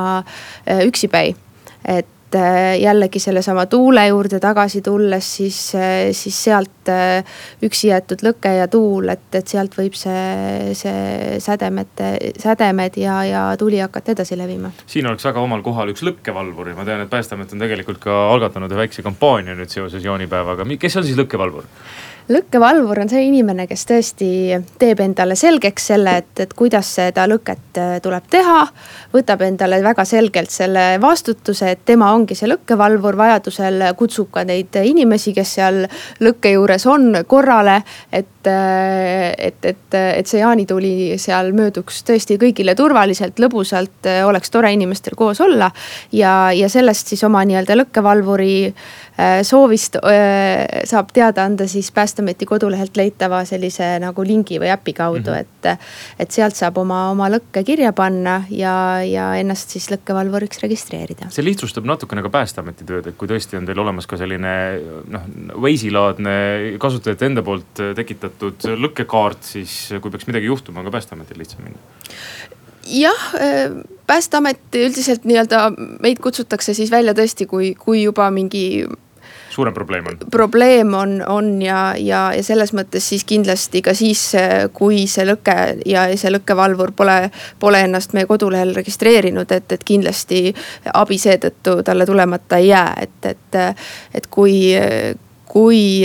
üksipäi. 0.85 1.33
et 1.89 2.12
et 2.33 2.39
äh, 2.39 2.81
jällegi 2.81 3.19
sellesama 3.19 3.65
tuule 3.65 4.07
juurde 4.07 4.39
tagasi 4.39 4.81
tulles, 4.81 5.35
siis, 5.35 5.75
äh, 5.75 6.11
siis 6.11 6.43
sealt 6.43 6.89
äh, 6.89 7.23
üksi 7.63 7.89
jäetud 7.91 8.23
lõke 8.25 8.53
ja 8.57 8.67
tuul, 8.67 9.09
et, 9.13 9.27
et 9.35 9.47
sealt 9.47 9.75
võib 9.77 9.95
see, 9.97 10.73
see 10.77 11.39
sädemete, 11.43 12.13
sädemed 12.41 12.97
ja, 12.97 13.19
ja 13.27 13.43
tuli 13.59 13.79
hakata 13.83 14.15
edasi 14.15 14.37
levima. 14.37 14.71
siin 14.87 15.07
oleks 15.07 15.25
väga 15.25 15.43
omal 15.43 15.61
kohal 15.65 15.93
üks 15.93 16.05
lõkkevalvur 16.05 16.73
ja 16.73 16.77
ma 16.77 16.87
tean, 16.87 17.03
et 17.05 17.11
päästeamet 17.11 17.53
on 17.53 17.65
tegelikult 17.65 18.01
ka 18.03 18.17
algatanud 18.33 18.71
ühe 18.71 18.83
väikse 18.85 19.05
kampaania 19.05 19.57
nüüd 19.57 19.69
seoses 19.73 20.03
jaanipäevaga, 20.03 20.67
kes 20.79 20.97
on 20.97 21.07
siis 21.07 21.19
lõkkevalvur? 21.19 21.69
Lõkkevalvur 22.29 23.03
on 23.03 23.09
see 23.11 23.25
inimene, 23.27 23.65
kes 23.67 23.85
tõesti 23.89 24.29
teeb 24.79 25.01
endale 25.03 25.35
selgeks 25.39 25.87
selle, 25.91 26.15
et, 26.23 26.31
et 26.45 26.53
kuidas 26.57 26.89
seda 26.99 27.25
lõket 27.29 27.79
äh, 27.81 27.95
tuleb 28.03 28.27
teha. 28.31 28.61
võtab 29.13 29.43
endale 29.45 29.81
väga 29.83 30.05
selgelt 30.05 30.51
selle 30.51 30.85
vastutuse, 31.01 31.71
et 31.71 31.85
tema 31.85 32.13
ongi 32.13 32.35
see 32.35 32.49
lõkkevalvur, 32.51 33.17
vajadusel 33.19 33.89
kutsub 33.99 34.31
ka 34.33 34.45
neid 34.47 34.75
inimesi, 34.83 35.33
kes 35.33 35.55
seal 35.59 35.83
lõkke 36.23 36.55
juures 36.55 36.87
on, 36.87 37.23
korrale. 37.27 37.81
et, 38.11 38.27
et, 38.47 39.65
et, 39.65 39.97
et 39.99 40.27
see 40.27 40.41
jaanituli 40.41 41.17
seal 41.21 41.53
mööduks 41.55 42.03
tõesti 42.07 42.37
kõigile 42.41 42.75
turvaliselt, 42.75 43.39
lõbusalt, 43.39 44.09
oleks 44.27 44.53
tore 44.53 44.73
inimestel 44.73 45.17
koos 45.19 45.41
olla. 45.41 45.71
ja, 46.11 46.51
ja 46.55 46.69
sellest 46.69 47.13
siis 47.13 47.23
oma 47.23 47.43
nii-öelda 47.47 47.77
lõkkevalvuri 47.79 48.53
Äh, 49.13 49.43
soovist 49.45 49.99
äh, 50.01 50.81
saab 50.89 51.11
teada 51.13 51.43
anda 51.45 51.67
siis 51.69 51.91
päästeameti 51.93 52.47
kodulehelt 52.49 52.95
leitava 52.97 53.43
sellise 53.45 53.99
nagu 54.01 54.23
lingi 54.25 54.57
või 54.57 54.71
äpi 54.73 54.95
kaudu 54.97 55.29
mm, 55.29 55.35
-hmm. 55.35 55.75
et. 55.77 55.77
et 56.19 56.31
sealt 56.31 56.57
saab 56.57 56.79
oma, 56.81 57.11
oma 57.11 57.27
lõkke 57.29 57.61
kirja 57.63 57.91
panna 57.93 58.39
ja, 58.49 59.03
ja 59.05 59.27
ennast 59.37 59.69
siis 59.69 59.85
lõkkevalvuriks 59.91 60.63
registreerida. 60.63 61.29
see 61.29 61.45
lihtsustab 61.45 61.85
natukene 61.85 62.23
ka 62.25 62.31
päästeameti 62.33 62.87
tööd, 62.89 63.11
et 63.11 63.17
kui 63.17 63.29
tõesti 63.29 63.59
on 63.59 63.69
teil 63.69 63.83
olemas 63.85 64.09
ka 64.09 64.17
selline 64.17 64.55
noh, 65.13 65.29
Waze'i 65.61 65.93
laadne 65.93 66.33
kasutajate 66.81 67.29
enda 67.29 67.45
poolt 67.45 67.85
tekitatud 67.95 68.32
lõkkekaart, 68.41 69.43
siis 69.45 69.93
kui 70.01 70.11
peaks 70.11 70.27
midagi 70.27 70.49
juhtuma, 70.49 70.81
on 70.81 70.89
ka 70.89 70.97
päästeametil 70.97 71.39
lihtsam 71.43 71.63
minna 71.67 71.79
jah, 72.83 73.29
äh, 73.35 73.71
päästeamet 74.07 74.75
üldiselt 74.75 75.23
nii-öelda 75.23 75.69
meid 76.03 76.19
kutsutakse 76.23 76.73
siis 76.73 76.91
välja 76.91 77.13
tõesti, 77.15 77.47
kui, 77.47 77.73
kui 77.79 78.03
juba 78.03 78.27
mingi 78.31 78.83
suurem 79.53 79.73
probleem 79.73 80.07
on? 80.07 80.17
probleem 80.31 80.93
on, 80.93 81.23
on 81.27 81.61
ja, 81.61 81.93
ja, 81.97 82.33
ja 82.35 82.43
selles 82.43 82.73
mõttes 82.73 83.09
siis 83.09 83.25
kindlasti 83.27 83.81
ka 83.85 83.93
siis, 83.97 84.25
kui 84.73 85.05
see 85.07 85.25
lõke 85.27 85.57
ja 85.89 86.05
see 86.17 86.31
lõkkevalvur 86.33 86.93
pole, 86.97 87.17
pole 87.59 87.83
ennast 87.87 88.15
meie 88.17 88.29
kodulehel 88.29 88.73
registreerinud, 88.75 89.51
et, 89.51 89.71
et 89.71 89.83
kindlasti 89.85 90.45
abi 90.93 91.19
seetõttu 91.21 91.81
talle 91.85 92.07
tulemata 92.09 92.61
ei 92.61 92.71
jää, 92.71 92.89
et, 93.07 93.29
et, 93.33 93.61
et 94.13 94.27
kui 94.33 94.57
kui 95.53 96.01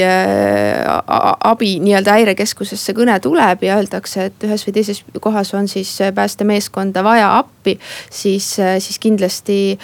abi 1.48 1.70
nii-öelda 1.80 2.18
häirekeskusesse 2.18 2.92
kõne 2.92 3.14
tuleb 3.24 3.62
ja 3.64 3.78
öeldakse, 3.80 4.26
et 4.28 4.44
ühes 4.44 4.66
või 4.66 4.74
teises 4.76 5.00
kohas 5.24 5.54
on 5.56 5.70
siis 5.72 5.94
päästemeeskonda 6.14 7.00
vaja 7.06 7.30
appi, 7.38 7.78
siis, 8.12 8.50
siis 8.84 9.00
kindlasti 9.00 9.78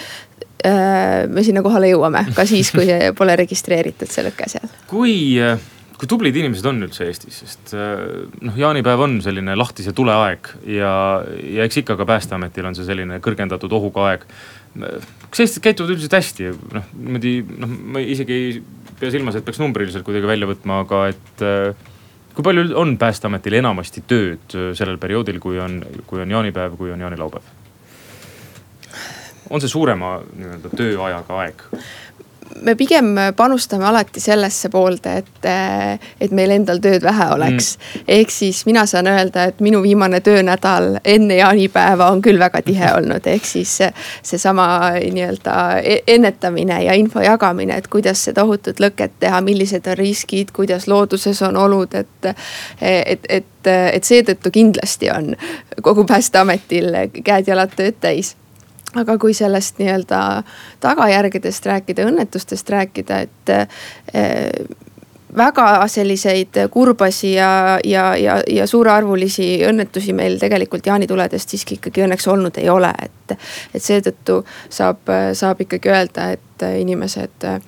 Äh, 0.64 1.26
me 1.28 1.42
sinna 1.44 1.60
kohale 1.60 1.90
jõuame 1.90 2.22
ka 2.32 2.46
siis, 2.48 2.70
kui 2.72 2.88
pole 3.18 3.34
registreeritud 3.36 4.08
see 4.08 4.22
lõke 4.24 4.46
seal. 4.48 4.70
kui, 4.88 5.12
äh, 5.36 5.60
kui 6.00 6.08
tublid 6.08 6.36
inimesed 6.40 6.64
on 6.70 6.78
üldse 6.86 7.04
Eestis, 7.04 7.42
sest 7.42 7.74
äh, 7.76 7.98
noh, 8.40 8.56
jaanipäev 8.56 9.02
on 9.04 9.18
selline 9.24 9.58
lahtise 9.60 9.92
tule 9.92 10.14
aeg 10.16 10.48
ja, 10.72 10.94
ja 11.20 11.66
eks 11.68 11.82
ikka 11.82 11.98
ka 12.00 12.06
päästeametil 12.08 12.70
on 12.70 12.78
see 12.78 12.88
selline 12.88 13.20
kõrgendatud 13.24 13.76
ohuga 13.76 14.06
aeg. 14.08 14.24
kas 14.72 15.44
eestlased 15.44 15.66
käituvad 15.66 15.92
üldiselt 15.92 16.16
hästi, 16.16 16.48
noh 16.78 16.88
niimoodi 16.96 17.34
noh, 17.60 17.76
ma 17.92 18.06
isegi 18.16 18.38
ei 18.38 18.56
pea 19.00 19.10
silmas, 19.14 19.36
et 19.38 19.44
peaks 19.46 19.60
numbriliselt 19.62 20.06
kuidagi 20.06 20.28
välja 20.28 20.48
võtma, 20.50 20.82
aga 20.84 21.02
et 21.12 21.44
kui 22.34 22.46
palju 22.46 22.72
on 22.80 22.96
päästeametil 22.98 23.58
enamasti 23.60 24.02
tööd 24.10 24.56
sellel 24.78 24.98
perioodil, 25.02 25.38
kui 25.42 25.60
on, 25.62 25.78
kui 26.06 26.22
on 26.22 26.34
jaanipäev, 26.36 26.78
kui 26.80 26.94
on 26.94 27.04
jaanilaupäev? 27.06 27.52
on 29.50 29.60
see 29.60 29.68
suurema 29.70 30.16
nii-öelda 30.24 30.70
tööajaga 30.72 31.40
aeg? 31.42 31.66
Me 32.62 32.74
pigem 32.74 33.14
panustame 33.36 33.86
alati 33.86 34.20
sellesse 34.20 34.68
poolde, 34.72 35.16
et, 35.20 35.48
et 36.20 36.34
meil 36.34 36.54
endal 36.54 36.80
tööd 36.82 37.04
vähe 37.04 37.28
oleks. 37.34 37.74
Mm.. 37.76 38.04
ehk 38.18 38.32
siis 38.32 38.64
mina 38.66 38.86
saan 38.90 39.08
öelda, 39.10 39.48
et 39.50 39.60
minu 39.64 39.82
viimane 39.82 40.20
töönädal 40.24 40.98
enne 41.04 41.38
jaanipäeva 41.40 42.10
on 42.12 42.22
küll 42.22 42.38
väga 42.38 42.62
tihe 42.66 42.92
olnud, 42.98 43.26
ehk 43.26 43.48
siis 43.48 43.78
seesama 44.22 44.66
nii-öelda 45.00 45.56
e-, 45.82 46.02
ennetamine 46.16 46.82
ja 46.84 46.94
info 46.98 47.24
jagamine, 47.24 47.78
et 47.78 47.88
kuidas 47.88 48.24
seda 48.28 48.44
ohutut 48.44 48.80
lõket 48.82 49.18
teha, 49.20 49.40
millised 49.44 49.86
on 49.90 49.98
riskid, 49.98 50.54
kuidas 50.54 50.88
looduses 50.88 51.42
on 51.42 51.56
olud, 51.56 51.94
et, 51.94 52.32
et, 52.80 53.28
et 53.28 53.50
et 53.64 54.04
seetõttu 54.04 54.50
kindlasti 54.52 55.08
on 55.08 55.30
kogu 55.80 56.04
Päästeametil 56.04 56.90
käed-jalad 57.24 57.72
tööd 57.78 57.96
täis 57.96 58.34
aga 58.94 59.18
kui 59.18 59.34
sellest 59.34 59.78
nii-öelda 59.82 60.20
tagajärgedest 60.80 61.66
rääkida, 61.66 62.08
õnnetustest 62.10 62.70
rääkida, 62.70 63.20
et 63.26 63.54
eh, 64.14 64.50
väga 65.36 65.88
selliseid 65.88 66.58
kurbasi 66.70 67.32
ja, 67.32 67.78
ja, 67.84 68.16
ja, 68.16 68.38
ja 68.50 68.66
suurearvulisi 68.66 69.64
õnnetusi 69.68 70.14
meil 70.14 70.38
tegelikult 70.38 70.86
jaanituledest 70.86 71.54
siiski 71.54 71.78
ikkagi 71.78 72.04
õnneks 72.06 72.28
olnud 72.30 72.58
ei 72.62 72.70
ole, 72.70 72.92
et. 73.02 73.36
et 73.74 73.82
seetõttu 73.82 74.42
saab, 74.70 75.10
saab 75.34 75.60
ikkagi 75.64 75.90
öelda, 75.90 76.30
et 76.36 76.66
inimesed 76.78 77.46
äh, 77.50 77.60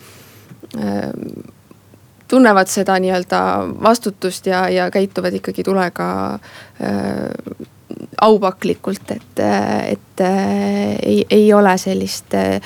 tunnevad 2.29 2.71
seda 2.71 2.99
nii-öelda 3.03 3.41
vastutust 3.83 4.47
ja, 4.47 4.69
ja 4.69 4.91
käituvad 4.91 5.35
ikkagi 5.41 5.65
tulega 5.67 6.09
äh, 6.35 7.67
aupaklikult, 8.21 9.11
et, 9.11 9.41
et 9.87 10.23
ei, 11.03 11.25
ei 11.31 11.53
ole 11.55 11.77
sellist 11.79 12.35
äh, 12.35 12.61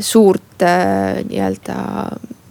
suurt 0.00 0.62
äh, 0.62 1.20
nii-öelda 1.28 1.76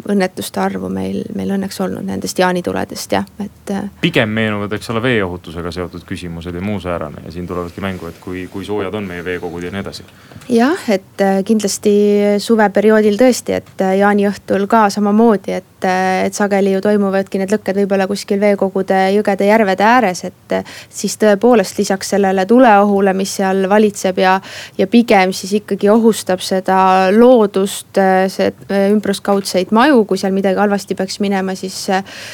õnnetuste 0.07 0.61
arvu 0.63 0.89
meil, 0.91 1.23
meil 1.35 1.51
õnneks 1.55 1.79
olnud 1.83 2.05
nendest 2.07 2.39
jaanituledest 2.39 3.11
jah, 3.11 3.25
et. 3.43 3.71
Äh, 3.73 3.89
pigem 4.01 4.31
meenuvad, 4.31 4.71
eks 4.77 4.89
ole, 4.93 5.01
veeohutusega 5.03 5.71
seotud 5.75 6.05
küsimused 6.07 6.55
ja 6.55 6.61
muu 6.63 6.79
säärane 6.79 7.25
ja 7.25 7.33
siin 7.35 7.47
tulevadki 7.47 7.83
mängu, 7.83 8.07
et 8.07 8.19
kui, 8.23 8.47
kui 8.51 8.65
soojad 8.65 8.95
on 8.95 9.09
meie 9.09 9.25
veekogud 9.25 9.63
ja 9.63 9.71
nii 9.73 9.83
edasi. 9.83 10.05
jah, 10.49 10.85
et 10.89 11.23
äh, 11.25 11.41
kindlasti 11.45 11.91
suveperioodil 12.39 13.19
tõesti, 13.19 13.57
et 13.59 13.83
äh, 13.83 13.97
jaaniõhtul 13.99 14.67
ka 14.71 14.85
samamoodi, 14.93 15.57
et, 15.59 15.89
et 16.23 16.35
sageli 16.35 16.73
ju 16.73 16.81
toimuvadki 16.83 17.43
need 17.43 17.51
lõkked 17.53 17.81
võib-olla 17.83 18.07
kuskil 18.07 18.39
veekogude, 18.39 19.01
jõgede, 19.17 19.49
järvede 19.51 19.83
ääres, 19.83 20.23
et. 20.23 20.55
siis 20.89 21.17
tõepoolest 21.19 21.77
lisaks 21.77 22.15
sellele 22.15 22.45
tuleohule, 22.45 23.13
mis 23.13 23.35
seal 23.35 23.67
valitseb 23.69 24.17
ja, 24.17 24.39
ja 24.77 24.87
pigem 24.87 25.33
siis 25.35 25.53
ikkagi 25.59 25.89
ohustab 25.89 26.41
seda 26.43 27.11
loodust, 27.13 27.99
see 28.31 28.49
ümbruskaudseid 28.89 29.71
maju 29.75 29.88
mõju, 29.89 30.05
kui 30.05 30.21
seal 30.21 30.35
midagi 30.35 30.59
halvasti 30.61 30.95
peaks 30.95 31.19
minema, 31.23 31.55
siis, 31.55 31.77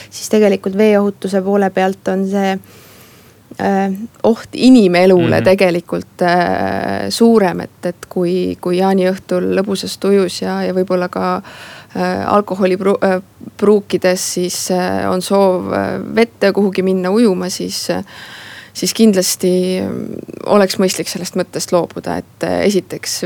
siis 0.10 0.34
tegelikult 0.34 0.78
veeohutuse 0.78 1.42
poole 1.46 1.70
pealt 1.74 2.12
on 2.14 2.28
see 2.30 2.52
äh, 3.60 3.94
oht 4.24 4.50
inimelule 4.54 5.28
mm 5.28 5.34
-hmm. 5.40 5.44
tegelikult 5.44 6.22
äh, 6.22 7.10
suurem, 7.10 7.60
et, 7.62 7.86
et 7.86 8.06
kui, 8.10 8.58
kui 8.62 8.78
jaaniõhtul 8.78 9.56
lõbusas 9.56 9.98
tujus 10.00 10.42
ja, 10.42 10.64
ja 10.64 10.74
võib-olla 10.74 11.10
ka 11.10 11.36
äh, 11.38 12.34
alkoholi 12.34 12.78
pru, 12.78 12.98
äh, 13.04 13.22
pruukides, 13.58 14.34
siis 14.34 14.72
äh, 14.72 15.12
on 15.12 15.22
soov 15.22 15.74
äh, 15.74 16.16
vette 16.16 16.52
kuhugi 16.52 16.84
minna 16.84 17.12
ujuma, 17.12 17.50
siis 17.50 17.88
siis 18.76 18.94
kindlasti 18.94 19.52
oleks 20.46 20.78
mõistlik 20.82 21.10
sellest 21.10 21.38
mõttest 21.40 21.72
loobuda, 21.76 22.20
et 22.22 22.48
äh, 22.48 22.60
esiteks 22.70 23.22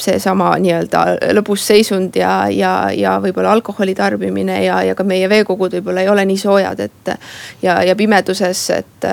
seesama 0.00 0.52
nii-öelda 0.62 1.04
lõbus 1.36 1.66
seisund 1.66 2.16
ja, 2.16 2.48
ja, 2.54 2.74
ja 2.94 3.18
võib-olla 3.22 3.52
alkoholi 3.52 3.94
tarbimine 3.98 4.62
ja, 4.64 4.80
ja 4.86 4.96
ka 4.96 5.04
meie 5.04 5.28
veekogud 5.28 5.76
võib-olla 5.78 6.04
ei 6.04 6.12
ole 6.12 6.24
nii 6.30 6.40
soojad, 6.40 6.80
et. 6.80 7.14
ja, 7.62 7.80
ja 7.84 7.96
pimeduses, 7.96 8.62
et, 8.78 9.08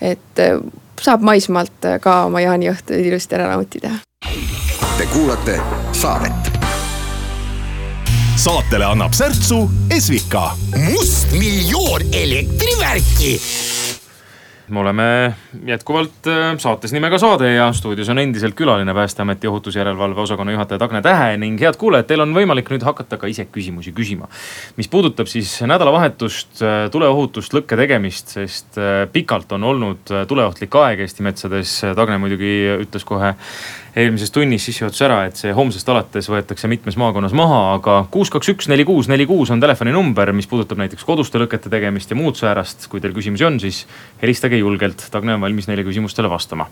et 0.00 0.44
saab 1.02 1.26
maismaalt 1.26 1.90
ka 2.02 2.22
oma 2.30 2.42
jaaniõhtu 2.44 2.96
ilusti 2.98 3.38
ära 3.38 3.50
nautida. 3.52 3.98
Te 4.98 5.06
kuulate 5.12 5.60
saadet 5.94 6.58
saatele 8.38 8.84
annab 8.86 9.12
särtsu 9.12 9.70
Esvika. 9.90 10.50
mustmiljon 10.76 12.02
elektrivärki 12.12 13.40
me 14.68 14.80
oleme 14.80 15.34
jätkuvalt 15.66 16.26
äh, 16.26 16.58
saates 16.58 16.92
nimega 16.92 17.18
Saade 17.18 17.52
ja 17.54 17.68
stuudios 17.72 18.08
on 18.08 18.18
endiselt 18.18 18.54
külaline 18.54 18.94
Päästeameti 18.94 19.48
ohutusjärelevalve 19.48 20.20
osakonna 20.20 20.52
juhataja 20.52 20.78
Tagne 20.78 21.02
Tähe 21.02 21.36
ning 21.36 21.60
head 21.60 21.76
kuulajad, 21.80 22.08
teil 22.08 22.24
on 22.24 22.34
võimalik 22.36 22.68
nüüd 22.72 22.84
hakata 22.84 23.16
ka 23.20 23.30
ise 23.30 23.46
küsimusi 23.52 23.92
küsima. 23.96 24.28
mis 24.76 24.88
puudutab 24.88 25.26
siis 25.26 25.56
nädalavahetust, 25.62 26.62
äh, 26.62 26.78
tuleohutust, 26.92 27.54
lõkke 27.56 27.76
tegemist, 27.80 28.34
sest 28.36 28.78
äh, 28.78 29.04
pikalt 29.12 29.52
on 29.52 29.64
olnud 29.64 30.14
tuleohtlik 30.28 30.74
aeg 30.74 31.04
Eesti 31.06 31.22
metsades. 31.22 31.78
Tagne 31.96 32.18
muidugi 32.18 32.54
ütles 32.84 33.04
kohe 33.04 33.34
eelmises 33.98 34.30
tunnis 34.30 34.64
sissejuhatus 34.68 35.00
ära, 35.06 35.18
et 35.28 35.38
see 35.38 35.52
homsest 35.54 35.88
alates 35.90 36.28
võetakse 36.30 36.68
mitmes 36.70 36.98
maakonnas 37.00 37.34
maha, 37.36 37.60
aga 37.76 37.96
kuus, 38.12 38.30
kaks, 38.32 38.52
üks, 38.52 38.68
neli, 38.70 38.84
kuus, 38.88 39.08
neli, 39.10 39.26
kuus 39.26 39.50
on 39.54 39.62
telefoninumber, 39.62 40.30
mis 40.36 40.46
puudutab 40.50 40.78
näiteks 40.82 41.06
koduste 41.06 41.40
lõkete 41.42 41.72
tegemist 41.72 42.12
ja 42.12 42.18
muud 42.18 42.38
säärast. 42.38 42.86
kui 42.88 43.02
teil 43.02 43.14
küsimusi 43.16 43.46
on, 43.48 43.58
siis 43.60 43.84
helistage 44.22 44.60
julgelt, 44.60 45.08
Tagne 45.10 45.34
on 45.34 45.42
valmis 45.42 45.68
neile 45.68 45.84
küsimustele 45.86 46.30
vastama. 46.30 46.68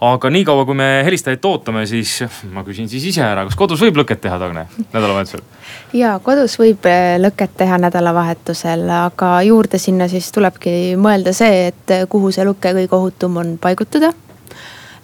aga 0.00 0.30
niikaua, 0.30 0.64
kui 0.64 0.74
me 0.78 0.88
helistajaid 1.04 1.44
ootame, 1.44 1.86
siis 1.86 2.22
ma 2.52 2.64
küsin 2.64 2.88
siis 2.88 3.04
ise 3.12 3.22
ära, 3.22 3.44
kas 3.44 3.56
kodus 3.60 3.84
võib 3.84 4.00
lõket 4.00 4.24
teha, 4.24 4.38
Tagne, 4.40 4.66
nädalavahetusel? 4.92 5.44
ja 5.92 6.16
kodus 6.24 6.56
võib 6.60 6.88
eh, 6.88 7.16
lõket 7.20 7.58
teha 7.60 7.78
nädalavahetusel, 7.84 8.88
aga 9.04 9.36
juurde 9.44 9.78
sinna 9.78 10.08
siis 10.08 10.32
tulebki 10.32 10.94
mõelda 10.96 11.36
see, 11.36 11.68
et 11.72 11.98
kuhu 12.08 12.32
see 12.32 12.46
lõke 12.48 12.72
kõige 12.80 13.02
ohutum 13.02 13.42
on 13.42 13.58
paigutada 13.60 14.14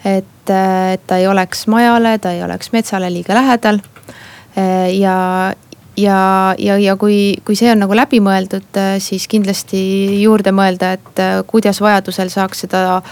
et, 0.04 0.50
äh, 0.50 0.92
et 0.92 1.02
ta 1.06 1.18
ei 1.20 1.26
oleks 1.28 1.66
majale, 1.66 2.18
ta 2.18 2.32
ei 2.32 2.42
oleks 2.44 2.72
metsale 2.72 3.10
liiga 3.12 3.34
lähedal. 3.34 3.80
Äh, 4.58 4.94
ja, 4.96 5.52
ja, 5.96 6.54
ja, 6.58 6.78
ja 6.78 6.96
kui, 6.96 7.36
kui 7.44 7.56
see 7.58 7.70
on 7.72 7.82
nagu 7.84 7.96
läbi 7.96 8.22
mõeldud, 8.24 8.70
äh, 8.80 8.96
siis 9.02 9.28
kindlasti 9.30 9.82
juurde 10.22 10.54
mõelda, 10.56 10.94
et 10.96 11.44
kuidas 11.50 11.82
vajadusel 11.84 12.32
saaks 12.32 12.64
seda, 12.66 13.02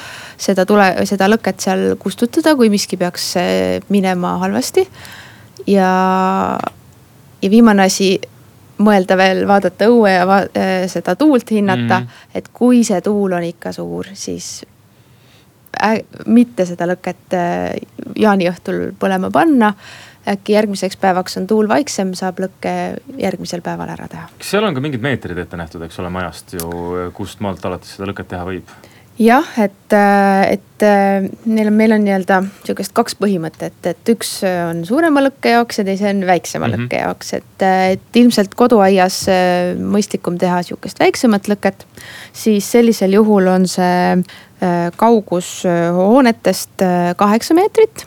seda 0.41 0.65
tule, 0.69 0.89
seda 1.09 1.29
lõket 1.29 1.61
seal 1.69 1.85
kustutada, 2.01 2.57
kui 2.57 2.73
miski 2.73 2.97
peaks 2.97 3.35
minema 3.93 4.39
halvasti. 4.45 4.89
ja, 5.67 5.93
ja 7.43 7.51
viimane 7.51 7.85
asi 7.85 8.17
mõelda 8.79 9.17
veel, 9.19 9.43
vaadata 9.47 9.89
õue 9.91 10.11
ja 10.15 10.27
va 10.27 10.41
seda 10.87 11.17
tuult 11.19 11.51
hinnata 11.51 11.99
mm, 12.01 12.07
-hmm. 12.07 12.35
et 12.35 12.49
kui 12.55 12.85
see 12.87 13.01
tuul 13.03 13.33
on 13.35 13.43
ikka 13.43 13.73
suur, 13.75 14.07
siis 14.15 14.63
mitte 16.27 16.67
seda 16.69 16.89
lõket 16.89 17.35
äh, 17.37 17.79
jaaniõhtul 18.19 18.93
põlema 18.99 19.31
panna 19.35 19.75
äkki 20.29 20.53
järgmiseks 20.53 20.99
päevaks 21.01 21.39
on 21.41 21.47
tuul 21.49 21.69
vaiksem, 21.71 22.13
saab 22.19 22.41
lõkke 22.43 22.73
järgmisel 23.17 23.63
päeval 23.65 23.89
ära 23.95 24.09
teha. 24.11 24.29
kas 24.39 24.53
seal 24.53 24.67
on 24.67 24.77
ka 24.77 24.83
mingid 24.85 25.05
meetrid 25.05 25.39
ette 25.41 25.57
nähtud, 25.57 25.83
eks 25.87 25.99
ole, 26.03 26.11
majast 26.13 26.57
ju, 26.59 26.71
kust 27.17 27.41
maalt 27.45 27.65
alates 27.65 27.97
seda 27.97 28.11
lõket 28.11 28.29
teha 28.35 28.45
võib? 28.49 28.75
Jah, 29.19 29.47
et, 29.59 29.93
äh, 29.93 30.55
et 30.55 30.65
neil 31.45 31.67
on, 31.67 31.75
meil 31.75 31.93
on 31.97 32.05
nii-öelda 32.07 32.37
sihukest 32.63 32.93
kaks 32.95 33.17
põhimõtet, 33.19 33.79
et 33.91 34.13
üks 34.13 34.37
on 34.47 34.85
suurema 34.87 35.25
lõkke 35.25 35.57
jaoks 35.57 35.81
ja 35.81 35.85
teise 35.89 36.07
on 36.13 36.21
väiksema 36.27 36.69
mm 36.69 36.75
-hmm. 36.75 36.85
lõkke 36.87 37.01
jaoks, 37.03 37.33
et, 37.35 37.65
et 37.95 38.21
ilmselt 38.23 38.55
koduaias 38.55 39.25
mõistlikum 39.79 40.39
teha 40.39 40.63
sihukest 40.63 41.01
väiksemat 41.03 41.51
lõket. 41.51 41.83
siis 42.33 42.71
sellisel 42.71 43.19
juhul 43.19 43.51
on 43.51 43.67
see 43.67 44.23
Äh, 44.59 44.91
kaugus 44.97 45.63
äh, 45.65 45.95
hoonetest 45.95 46.83
äh, 46.83 47.15
kaheksa 47.17 47.55
meetrit 47.55 48.07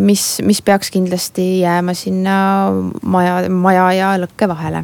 mis, 0.00 0.22
mis 0.42 0.58
peaks 0.64 0.90
kindlasti 0.90 1.60
jääma 1.60 1.92
sinna 1.94 2.32
maja, 3.02 3.42
maja 3.52 3.84
ja 3.92 4.08
lõkke 4.18 4.48
vahele. 4.48 4.80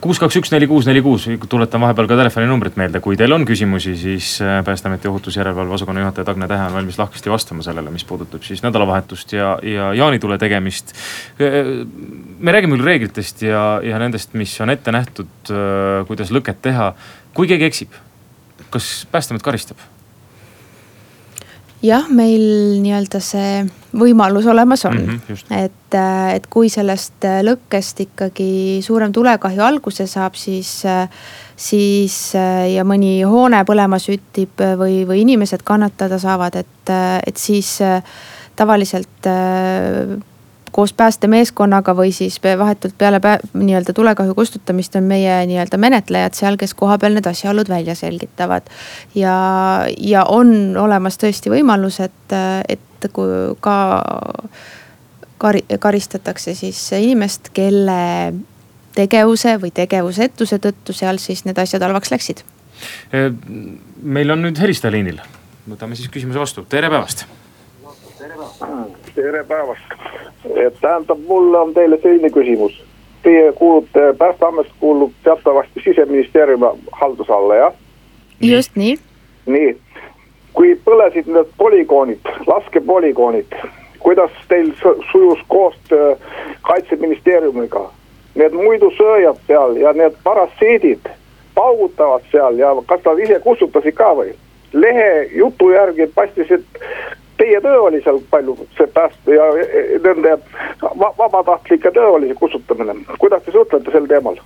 Kuus, 0.00 0.18
kaks, 0.22 0.36
üks, 0.40 0.52
neli, 0.54 0.66
kuus, 0.70 0.88
neli, 0.88 1.02
kuus, 1.04 1.28
tuletan 1.48 1.80
vahepeal 1.84 2.08
ka 2.10 2.18
telefoninumbrit 2.22 2.76
meelde, 2.80 3.00
kui 3.04 3.16
teil 3.20 3.32
on 3.36 3.46
küsimusi, 3.48 3.96
siis 4.00 4.32
Päästeameti 4.64 5.08
ohutusjärelevalve 5.08 5.74
osakonna 5.78 6.04
juhataja 6.04 6.24
Tagne 6.24 6.48
Tähe 6.48 6.66
on 6.66 6.76
valmis 6.78 6.98
lahkesti 6.98 7.30
vastama 7.30 7.62
sellele, 7.66 7.90
mis 7.94 8.04
puudutab 8.04 8.44
siis 8.46 8.62
nädalavahetust 8.66 9.32
ja, 9.32 9.56
ja 9.62 9.92
jaanitule 9.94 10.38
tegemist. 10.38 10.94
me 12.38 12.52
räägime 12.52 12.76
küll 12.76 12.86
reeglitest 12.86 13.42
ja, 13.42 13.80
ja 13.84 13.98
nendest, 13.98 14.34
mis 14.34 14.60
on 14.60 14.70
ette 14.70 14.92
nähtud, 14.92 15.50
kuidas 16.06 16.30
lõket 16.34 16.62
teha. 16.62 16.94
kui 17.34 17.46
keegi 17.46 17.64
eksib 17.64 17.98
kas 18.70 19.06
Päästeamet 19.10 19.42
karistab? 19.42 19.78
Jah, 21.82 22.08
meil 22.12 22.42
nii-öelda 22.82 23.20
see 23.24 23.64
võimalus 23.96 24.46
olemas 24.50 24.84
on. 24.88 24.98
Mm, 24.98 25.20
-hmm, 25.26 25.54
et, 25.64 25.94
äh, 25.94 26.34
et 26.34 26.46
kui 26.46 26.68
sellest 26.68 27.24
äh, 27.24 27.40
lõkkest 27.46 28.00
ikkagi 28.06 28.80
suurem 28.82 29.12
tulekahju 29.12 29.62
alguse 29.62 30.06
saab, 30.06 30.34
siis, 30.34 30.84
äh, 30.84 31.08
siis 31.56 32.32
ja 32.74 32.84
mõni 32.84 33.22
hoone 33.24 33.64
põlema 33.68 33.98
süttib 33.98 34.60
või, 34.78 35.04
või 35.08 35.20
inimesed 35.24 35.62
kannatada 35.64 36.18
saavad, 36.18 36.56
et, 36.56 36.92
et 37.26 37.36
siis 37.36 37.78
tavaliselt 38.56 39.28
koos 40.72 40.92
päästemeeskonnaga 40.92 41.94
või 41.96 42.12
siis 42.14 42.38
vahetult 42.58 42.94
peale 42.98 43.20
nii-öelda 43.54 43.92
tulekahju 43.92 44.34
kustutamist 44.34 44.96
on 44.96 45.08
meie 45.10 45.40
nii-öelda 45.46 45.78
menetlejad 45.78 46.36
seal, 46.38 46.58
kes 46.60 46.74
kohapeal 46.74 47.16
need 47.16 47.26
asjaolud 47.26 47.68
välja 47.68 47.94
selgitavad. 47.94 48.62
ja, 49.14 49.34
ja 49.98 50.24
on 50.24 50.76
olemas 50.76 51.18
tõesti 51.18 51.50
võimalus, 51.50 52.00
et, 52.00 52.36
et 52.68 53.10
kui 53.12 53.56
ka 53.60 53.76
kari-, 55.38 55.66
karistatakse 55.78 56.54
siis 56.54 56.92
inimest, 56.92 57.50
kelle 57.54 58.32
tegevuse 58.94 59.56
või 59.62 59.70
tegevusetuse 59.74 60.58
tõttu 60.58 60.94
seal 60.96 61.18
siis 61.22 61.44
need 61.44 61.58
asjad 61.58 61.82
halvaks 61.82 62.10
läksid. 62.10 62.44
meil 64.02 64.30
on 64.30 64.42
nüüd 64.42 64.58
helistaja 64.58 64.92
liinil, 64.92 65.20
võtame 65.68 65.96
siis 65.96 66.08
küsimuse 66.08 66.38
vastu, 66.38 66.64
tere 66.68 66.90
päevast 66.90 67.26
tere 68.20 68.36
päevast. 68.36 68.99
Et 70.66 70.80
tähendab, 70.80 71.18
mul 71.26 71.54
on 71.54 71.74
teile 71.74 71.98
selline 72.02 72.30
küsimus. 72.30 72.84
Teie 73.22 73.52
kuulute, 73.52 74.14
päästeamet 74.18 74.66
kuulub 74.80 75.12
teatavasti 75.24 75.80
siseministeeriumi 75.84 76.66
halduse 76.92 77.32
alla, 77.32 77.54
jah? 77.54 77.72
just 78.40 78.76
nii. 78.76 78.96
nii, 79.46 79.76
kui 80.52 80.72
põlesid 80.84 81.28
need 81.28 81.52
polügoonid, 81.58 82.32
laskepolügoonid, 82.46 83.56
kuidas 83.98 84.30
teil 84.48 84.72
sujus 85.12 85.38
koostöö 85.48 86.16
kaitseministeeriumiga? 86.62 87.90
Need 88.34 88.54
muidusööjad 88.54 89.40
seal 89.46 89.76
ja 89.76 89.92
need 89.92 90.16
parasiidid 90.24 91.10
paugutavad 91.54 92.24
seal 92.32 92.58
ja 92.58 92.70
kas 92.86 93.04
nad 93.04 93.18
ise 93.18 93.40
kustutasid 93.44 93.94
ka 93.98 94.14
või? 94.16 94.32
lehe 94.72 95.28
jutu 95.34 95.70
järgi 95.70 96.06
paistis, 96.14 96.50
et 96.50 96.64
teie 97.40 97.60
töö 97.60 97.80
oli 97.80 98.02
seal 98.04 98.20
palju, 98.30 98.56
see 98.76 98.86
pääste 98.94 99.34
ja 99.34 99.48
nende 100.04 100.38
vabatahtlike 101.18 101.90
töö 101.96 102.08
oli 102.16 102.28
see 102.32 102.40
kustutamine. 102.44 102.94
kuidas 103.18 103.42
te 103.42 103.52
suhtlete 103.52 103.92
sel 103.92 104.06
teemal? 104.06 104.36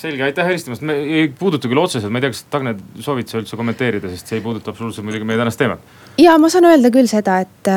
Selge, 0.00 0.24
aitäh 0.24 0.46
helistamast, 0.46 0.84
me 0.86 0.96
ei 1.00 1.28
puuduta 1.38 1.68
küll 1.68 1.80
otseselt, 1.80 2.12
ma 2.12 2.20
ei 2.20 2.24
tea, 2.24 2.34
kas 2.34 2.44
Tagne 2.52 2.74
soovid 3.04 3.30
sa 3.30 3.40
üldse 3.40 3.58
kommenteerida, 3.58 4.10
sest 4.12 4.30
see 4.30 4.38
ei 4.40 4.44
puuduta 4.44 4.72
absoluutselt 4.72 5.06
muidugi 5.06 5.26
meie 5.28 5.40
tänast 5.40 5.60
teemat. 5.60 5.82
ja 6.20 6.36
ma 6.40 6.48
saan 6.52 6.66
öelda 6.68 6.90
küll 6.92 7.08
seda, 7.10 7.40
et, 7.44 7.70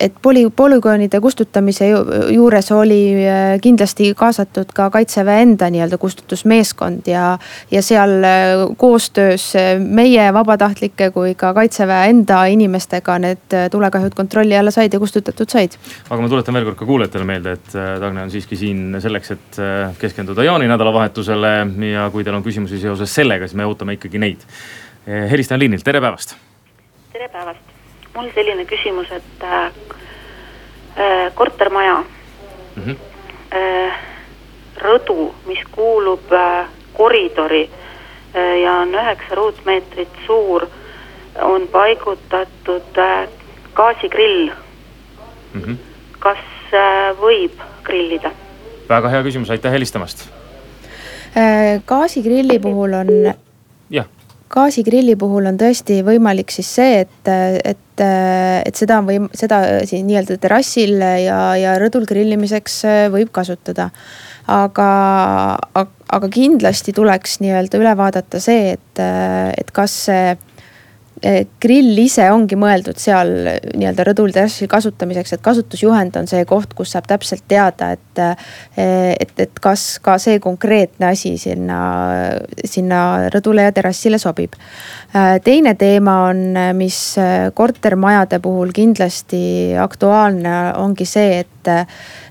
et 0.00 0.14
poli-, 0.24 0.48
polügoonide 0.56 1.20
kustutamise 1.24 1.88
juures 1.88 2.70
oli 2.76 3.00
äh, 3.24 3.56
kindlasti 3.62 4.12
kaasatud 4.18 4.72
ka 4.76 4.88
kaitseväe 4.94 5.42
enda 5.46 5.68
nii-öelda 5.72 5.98
kustutusmeeskond 6.00 7.08
ja. 7.10 7.38
ja 7.70 7.82
seal 7.84 8.14
äh, 8.28 8.64
koostöös 8.76 9.50
äh, 9.56 9.74
meie 9.80 10.28
vabatahtlike 10.34 11.10
kui 11.16 11.34
ka 11.38 11.52
kaitseväe 11.56 12.12
enda 12.12 12.44
inimestega 12.52 13.18
need 13.22 13.58
tulekahjud 13.72 14.16
kontrolli 14.16 14.56
alla 14.58 14.70
said 14.74 14.92
ja 14.92 15.00
kustutatud 15.02 15.50
said. 15.50 15.76
aga 16.08 16.20
ma 16.20 16.28
tuletan 16.32 16.58
veel 16.58 16.70
kord 16.70 16.80
ka 16.80 16.88
kuulajatele 16.88 17.28
meelde, 17.28 17.56
et 17.58 17.72
Tagne 17.72 18.26
on 18.26 18.30
siiski 18.32 18.56
siin 18.56 19.00
selleks, 19.00 19.34
et 19.36 19.60
keskenduda 20.00 20.44
jaaninädalavahetusele 20.46 21.52
ja 21.92 22.08
kui 22.12 22.24
teil 22.24 22.36
on 22.36 22.44
küsimusi 22.44 22.80
seoses 22.80 23.14
sellega, 23.14 23.46
siis 23.46 23.58
me 23.58 23.66
ootame 23.66 23.96
ikkagi 23.98 24.20
neid. 24.22 24.46
Eh, 25.06 25.26
helistan 25.30 25.60
liinilt, 25.60 25.84
tere 25.84 26.00
päevast. 26.00 26.36
tere 27.12 27.28
päevast, 27.28 27.72
mul 28.14 28.30
selline 28.34 28.64
küsimus, 28.64 29.10
et 29.12 29.44
äh, 29.44 29.72
äh 30.96 31.34
kortermaja 31.34 32.04
mm, 32.76 32.82
-hmm. 32.82 32.96
äh, 33.54 33.98
rõdu, 34.82 35.32
mis 35.46 35.64
kuulub 35.70 36.32
äh, 36.32 36.68
koridori 36.92 37.70
äh, 38.34 38.60
ja 38.62 38.72
on 38.72 38.94
üheksa 38.94 39.34
ruutmeetrit 39.34 40.08
suur, 40.26 40.66
on 41.40 41.68
paigutatud 41.68 42.98
äh, 42.98 43.28
gaasigrill 43.74 44.50
mm. 45.54 45.62
-hmm. 45.62 45.76
kas 46.18 46.38
äh, 46.72 47.16
võib 47.20 47.58
grillida? 47.82 48.30
väga 48.88 49.08
hea 49.08 49.22
küsimus, 49.22 49.50
aitäh 49.50 49.72
helistamast 49.72 50.41
gaasigrilli 51.88 52.58
puhul 52.60 52.98
on. 52.98 53.14
jah 53.90 54.08
gaasigrilli 54.52 55.14
puhul 55.16 55.48
on 55.48 55.58
tõesti 55.60 56.00
võimalik 56.04 56.52
siis 56.52 56.68
see, 56.76 57.02
et, 57.04 57.30
et, 57.64 58.02
et 58.02 58.78
seda 58.78 58.98
on 59.00 59.08
võim-, 59.08 59.30
seda 59.36 59.62
siin 59.88 60.04
nii-öelda 60.08 60.36
terrassil 60.42 60.98
ja, 61.00 61.38
ja 61.58 61.76
rõdul 61.80 62.06
grillimiseks 62.08 62.78
äh, 62.88 63.00
võib 63.12 63.32
kasutada. 63.34 63.90
aga, 64.52 64.88
aga 66.18 66.28
kindlasti 66.34 66.92
tuleks 66.92 67.38
nii-öelda 67.44 67.78
üle 67.80 67.92
vaadata 67.96 68.40
see, 68.42 68.74
et, 68.76 69.02
et 69.56 69.70
kas 69.72 69.94
see 70.08 70.32
grill 71.62 71.98
ise 72.02 72.24
ongi 72.34 72.56
mõeldud 72.58 72.98
seal 72.98 73.30
nii-öelda 73.78 74.06
rõdul 74.08 74.32
terrassil 74.34 74.66
kasutamiseks, 74.70 75.36
et 75.36 75.44
kasutusjuhend 75.44 76.16
on 76.18 76.26
see 76.30 76.42
koht, 76.48 76.74
kus 76.74 76.94
saab 76.96 77.06
täpselt 77.10 77.44
teada, 77.48 77.92
et. 77.94 78.22
Eh, 78.22 79.12
et, 79.22 79.32
et 79.40 79.58
kas 79.62 79.98
ka 80.02 80.16
see 80.22 80.38
konkreetne 80.42 81.10
asi 81.12 81.34
sinna, 81.38 81.78
sinna 82.64 83.28
rõdule 83.32 83.66
ja 83.66 83.72
terrassile 83.74 84.18
sobib. 84.20 84.56
Eh, 85.14 85.36
teine 85.44 85.74
teema 85.78 86.16
on, 86.30 86.42
mis 86.76 86.98
kortermajade 87.54 88.40
puhul 88.42 88.72
kindlasti 88.74 89.42
aktuaalne 89.80 90.56
ongi 90.82 91.06
see, 91.08 91.42
et, 91.44 91.72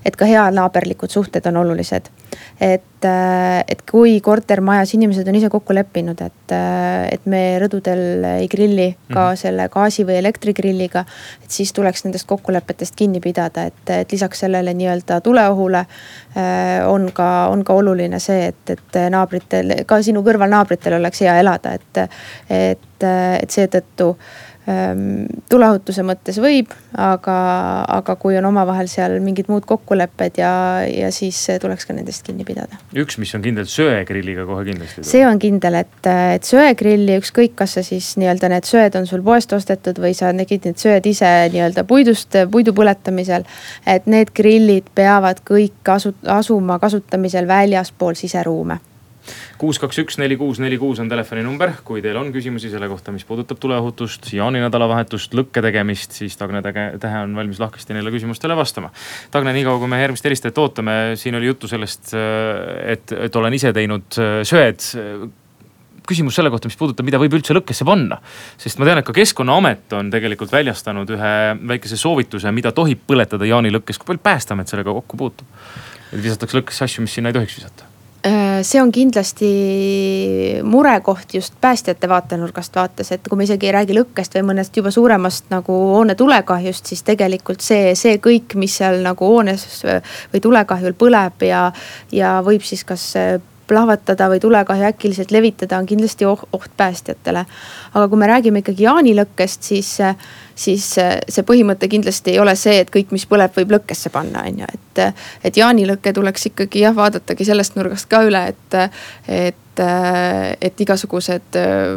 et 0.04 0.18
ka 0.18 0.28
heanaaberlikud 0.28 1.12
suhted 1.12 1.46
on 1.48 1.62
olulised 1.64 2.10
et, 2.60 3.04
äh, 3.04 3.64
et 3.68 3.82
kui 3.90 4.20
kortermajas 4.24 4.94
inimesed 4.96 5.28
on 5.28 5.38
ise 5.38 5.48
kokku 5.52 5.74
leppinud, 5.74 6.20
et, 6.22 6.54
äh, 6.54 7.08
et 7.12 7.26
me 7.26 7.40
rõdudel 7.62 8.26
ei 8.36 8.48
grilli 8.50 8.92
ka 9.08 9.30
mm 9.32 9.40
selle 9.42 9.64
gaasi 9.72 10.04
või 10.06 10.18
elektrigrilliga. 10.18 11.04
et 11.42 11.50
siis 11.50 11.72
tuleks 11.72 12.04
nendest 12.04 12.26
kokkulepetest 12.28 12.94
kinni 12.96 13.20
pidada, 13.20 13.64
et, 13.64 13.90
et 13.90 14.12
lisaks 14.12 14.44
sellele 14.44 14.74
nii-öelda 14.74 15.20
tuleohule 15.20 15.78
äh, 15.78 16.88
on 16.88 17.10
ka, 17.12 17.48
on 17.50 17.64
ka 17.64 17.74
oluline 17.74 18.20
see, 18.20 18.46
et, 18.52 18.70
et 18.70 19.00
naabritel, 19.10 19.74
ka 19.86 20.02
sinu 20.02 20.22
kõrval 20.22 20.50
naabritel 20.50 20.98
oleks 21.00 21.24
hea 21.24 21.38
elada, 21.40 21.74
et, 21.74 22.02
et, 22.50 23.06
et 23.08 23.50
seetõttu 23.50 24.12
tuleohutuse 24.62 26.04
mõttes 26.06 26.36
võib, 26.38 26.70
aga, 26.94 27.36
aga 27.90 28.14
kui 28.20 28.36
on 28.38 28.46
omavahel 28.46 28.86
seal 28.90 29.16
mingid 29.24 29.48
muud 29.50 29.64
kokkulepped 29.66 30.38
ja, 30.38 30.52
ja 30.86 31.08
siis 31.14 31.40
tuleks 31.62 31.88
ka 31.88 31.96
nendest 31.96 32.22
kinni 32.26 32.46
pidada. 32.46 32.78
üks, 32.94 33.18
mis 33.18 33.34
on 33.34 33.42
kindel 33.42 33.66
söegrilliga 33.66 34.46
kohe 34.46 34.62
kindlasti. 34.68 35.02
see 35.06 35.24
on 35.26 35.40
kindel, 35.42 35.80
et, 35.82 35.98
et 36.36 36.46
söegrilli 36.46 37.18
ükskõik, 37.18 37.56
kas 37.58 37.74
sa 37.78 37.82
siis 37.86 38.12
nii-öelda 38.22 38.52
need 38.54 38.68
söed 38.68 39.00
on 39.00 39.10
sul 39.10 39.26
poest 39.26 39.52
ostetud 39.56 39.98
või 40.02 40.14
sa 40.14 40.30
tegid 40.36 40.70
need 40.70 40.78
söed 40.78 41.10
ise 41.10 41.32
nii-öelda 41.50 41.82
puidust, 41.88 42.38
puidu 42.54 42.76
põletamisel. 42.76 43.42
et 43.86 44.06
need 44.06 44.30
grillid 44.30 44.94
peavad 44.94 45.42
kõik 45.42 45.90
asu-, 45.96 46.14
asuma 46.30 46.78
kasutamisel 46.78 47.50
väljaspool 47.50 48.14
siseruume 48.14 48.78
kuus, 49.60 49.78
kaks, 49.82 50.00
üks, 50.02 50.18
neli, 50.20 50.36
kuus, 50.40 50.60
neli, 50.62 50.78
kuus 50.80 51.00
on 51.02 51.10
telefoninumber, 51.10 51.76
kui 51.86 52.02
teil 52.04 52.18
on 52.20 52.32
küsimusi 52.34 52.70
selle 52.72 52.88
kohta, 52.90 53.14
mis 53.14 53.26
puudutab 53.28 53.60
tuleohutust, 53.62 54.32
jaaninädalavahetust, 54.36 55.36
lõkke 55.38 55.62
tegemist, 55.64 56.16
siis 56.18 56.38
Tagne 56.40 56.62
Tähe 56.62 57.22
on 57.24 57.36
valmis 57.36 57.60
lahkesti 57.62 57.94
neile 57.96 58.12
küsimustele 58.14 58.56
vastama. 58.58 58.92
Tagne, 59.34 59.54
niikaua 59.56 59.80
kui 59.82 59.90
me 59.90 60.00
järgmist 60.02 60.26
helistajat 60.26 60.58
ootame, 60.62 60.96
siin 61.20 61.38
oli 61.38 61.50
juttu 61.50 61.70
sellest, 61.70 62.14
et, 62.14 63.14
et 63.28 63.38
olen 63.38 63.58
ise 63.58 63.72
teinud 63.76 64.18
äh, 64.18 64.40
söed 64.48 64.82
küsimus 66.08 66.34
selle 66.34 66.50
kohta, 66.50 66.66
mis 66.70 66.78
puudutab, 66.78 67.06
mida 67.06 67.20
võib 67.22 67.36
üldse 67.38 67.54
lõkkesse 67.54 67.86
panna. 67.86 68.18
sest 68.58 68.80
ma 68.80 68.88
tean, 68.88 68.98
et 68.98 69.06
ka 69.06 69.14
keskkonnaamet 69.16 69.94
on 69.98 70.10
tegelikult 70.10 70.52
väljastanud 70.52 71.14
ühe 71.14 71.32
väikese 71.74 72.00
soovituse, 72.00 72.50
mida 72.54 72.74
tohib 72.74 73.06
põletada 73.06 73.46
jaanilõkkes. 73.48 74.02
kui 74.02 74.10
palju 74.10 74.26
päästeamet 74.26 74.68
sellega 74.68 74.98
kokku 74.98 75.16
puutub? 75.16 75.62
et 76.10 76.20
visatakse 76.20 76.58
lõkkesse 76.58 76.90
asju, 76.90 77.06
mis 77.06 77.18
sinna 77.20 77.30
ei 77.30 77.38
tohiks 77.38 77.56
visata 77.60 77.91
Äh, 77.91 77.91
see 78.62 78.78
on 78.78 78.92
kindlasti 78.94 79.48
murekoht 80.62 81.34
just 81.34 81.54
päästjate 81.60 82.08
vaatenurgast 82.08 82.76
vaates, 82.76 83.12
et 83.12 83.28
kui 83.28 83.38
me 83.38 83.46
isegi 83.48 83.66
ei 83.66 83.72
räägi 83.74 83.96
lõkkest 83.96 84.36
või 84.38 84.44
mõnest 84.52 84.76
juba 84.78 84.92
suuremast 84.94 85.50
nagu 85.50 85.78
hoone 85.94 86.14
tulekahjust, 86.14 86.86
siis 86.86 87.02
tegelikult 87.02 87.64
see, 87.64 87.96
see 87.98 88.20
kõik, 88.22 88.54
mis 88.54 88.76
seal 88.78 89.00
nagu 89.02 89.26
hoones 89.26 89.66
või 90.32 90.42
tulekahjul 90.44 90.94
põleb 90.98 91.42
ja, 91.48 91.64
ja 92.14 92.36
võib 92.46 92.62
siis 92.66 92.86
kas 92.86 93.08
plahvatada 93.66 94.28
või 94.32 94.40
tulekahju 94.40 94.86
äkiliselt 94.88 95.30
levitada, 95.34 95.78
on 95.78 95.86
kindlasti 95.86 96.26
oht, 96.28 96.46
oht 96.52 96.70
päästjatele. 96.76 97.44
aga 97.94 98.08
kui 98.08 98.18
me 98.18 98.26
räägime 98.26 98.62
ikkagi 98.62 98.88
jaanilõkkest, 98.88 99.62
siis 99.62 99.98
siis 100.54 100.84
see 101.28 101.44
põhimõte 101.48 101.88
kindlasti 101.88 102.34
ei 102.34 102.40
ole 102.42 102.54
see, 102.58 102.82
et 102.82 102.90
kõik, 102.92 103.12
mis 103.14 103.24
põleb, 103.28 103.54
võib 103.56 103.72
lõkkesse 103.76 104.12
panna, 104.12 104.44
on 104.48 104.62
ju, 104.62 104.68
et. 104.74 105.02
et 105.44 105.56
jaanilõke 105.56 106.12
tuleks 106.12 106.50
ikkagi 106.52 106.84
jah, 106.84 106.94
vaadatagi 106.96 107.46
sellest 107.48 107.76
nurgast 107.78 108.08
ka 108.10 108.22
üle, 108.28 108.44
et, 108.52 108.78
et, 109.28 109.61
et 109.80 110.80
igasugused 110.84 111.56
äh, 111.58 111.94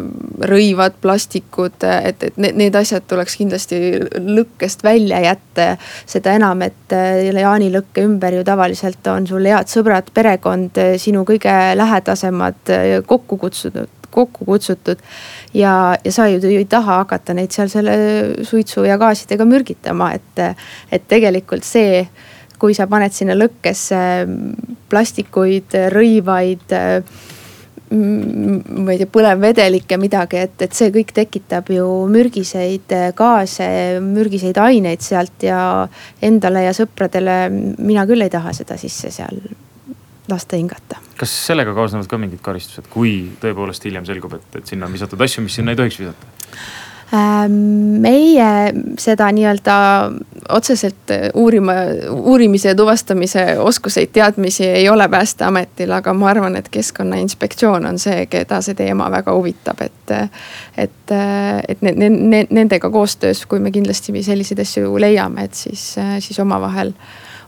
rõivad, 0.49 0.95
plastikud, 1.01 1.83
et, 1.83 2.23
et 2.23 2.37
need, 2.37 2.55
need 2.59 2.75
asjad 2.75 3.03
tuleks 3.09 3.35
kindlasti 3.39 3.79
lõkkest 4.15 4.85
välja 4.85 5.19
jätta. 5.25 5.75
seda 6.05 6.35
enam, 6.37 6.61
et 6.61 6.95
äh, 6.95 7.25
jaanilõkke 7.35 8.05
ümber 8.05 8.39
ju 8.39 8.45
tavaliselt 8.47 9.07
on 9.11 9.27
sul 9.27 9.45
head 9.49 9.71
sõbrad, 9.71 10.11
perekond, 10.13 10.79
sinu 11.01 11.25
kõige 11.27 11.53
lähedasemad 11.75 12.73
kokku 13.05 13.37
kutsutud 13.37 13.91
kokku 14.15 14.45
kutsutud. 14.45 15.01
ja, 15.53 15.97
ja 16.03 16.11
sa 16.11 16.27
ju 16.31 16.39
ei 16.47 16.65
taha 16.65 17.01
hakata 17.01 17.33
neid 17.35 17.51
seal 17.51 17.67
selle 17.67 17.97
suitsu 18.47 18.85
ja 18.87 18.95
gaasidega 18.97 19.45
mürgitama, 19.45 20.13
et, 20.15 20.55
et 20.91 21.07
tegelikult 21.11 21.67
see 21.67 22.05
kui 22.59 22.75
sa 22.75 22.87
paned 22.87 23.11
sinna 23.11 23.35
lõkkesse 23.35 23.97
plastikuid, 24.89 25.75
rõivaid 25.91 26.71
ma 27.91 28.93
ei 28.93 28.97
tea, 28.97 29.09
põlevvedelikke, 29.11 29.99
midagi, 30.01 30.39
et, 30.47 30.55
et 30.65 30.73
see 30.73 30.89
kõik 30.93 31.13
tekitab 31.15 31.69
ju 31.73 31.85
mürgiseid 32.11 32.95
gaase, 33.17 33.67
mürgiseid 34.01 34.57
aineid 34.61 35.05
sealt 35.05 35.45
ja 35.45 35.59
endale 36.25 36.65
ja 36.65 36.73
sõpradele 36.73 37.37
mina 37.51 38.07
küll 38.09 38.25
ei 38.25 38.33
taha 38.33 38.55
seda 38.57 38.79
sisse 38.81 39.13
seal 39.13 39.37
lasta 40.29 40.57
hingata. 40.57 40.97
kas 41.19 41.33
sellega 41.47 41.75
kaasnevad 41.77 42.09
ka 42.09 42.17
mingid 42.19 42.41
karistused, 42.45 42.89
kui 42.89 43.17
tõepoolest 43.41 43.85
hiljem 43.85 44.07
selgub, 44.07 44.33
et, 44.39 44.47
et 44.57 44.73
sinna 44.73 44.89
on 44.89 44.95
visatud 44.95 45.21
asju, 45.21 45.45
mis 45.45 45.59
sinna 45.59 45.75
ei 45.75 45.79
tohiks 45.79 46.01
visata? 46.01 46.33
Ähm, 47.13 47.51
meie 48.01 48.47
seda 48.97 49.27
nii-öelda 49.29 49.75
otseselt 50.49 51.11
uurima, 51.37 51.73
uurimise 52.09 52.71
ja 52.71 52.75
tuvastamise 52.75 53.43
oskuseid, 53.61 54.09
teadmisi 54.13 54.65
ei 54.65 54.89
ole 54.89 55.05
päästeametil, 55.09 55.93
aga 55.93 56.13
ma 56.17 56.31
arvan, 56.33 56.55
et 56.57 56.69
keskkonnainspektsioon 56.73 57.85
on 57.85 57.99
see, 58.01 58.25
keda 58.25 58.57
see 58.65 58.77
teema 58.77 59.11
väga 59.13 59.37
huvitab, 59.37 59.85
et. 59.85 60.15
et, 60.77 61.13
et 61.69 61.81
ne, 61.81 62.09
ne, 62.09 62.45
nendega 62.49 62.89
koostöös, 62.89 63.45
kui 63.45 63.59
me 63.59 63.71
kindlasti 63.71 64.23
selliseid 64.23 64.59
asju 64.65 64.97
leiame, 64.99 65.45
et 65.45 65.53
siis, 65.53 65.91
siis 66.19 66.39
omavahel, 66.41 66.93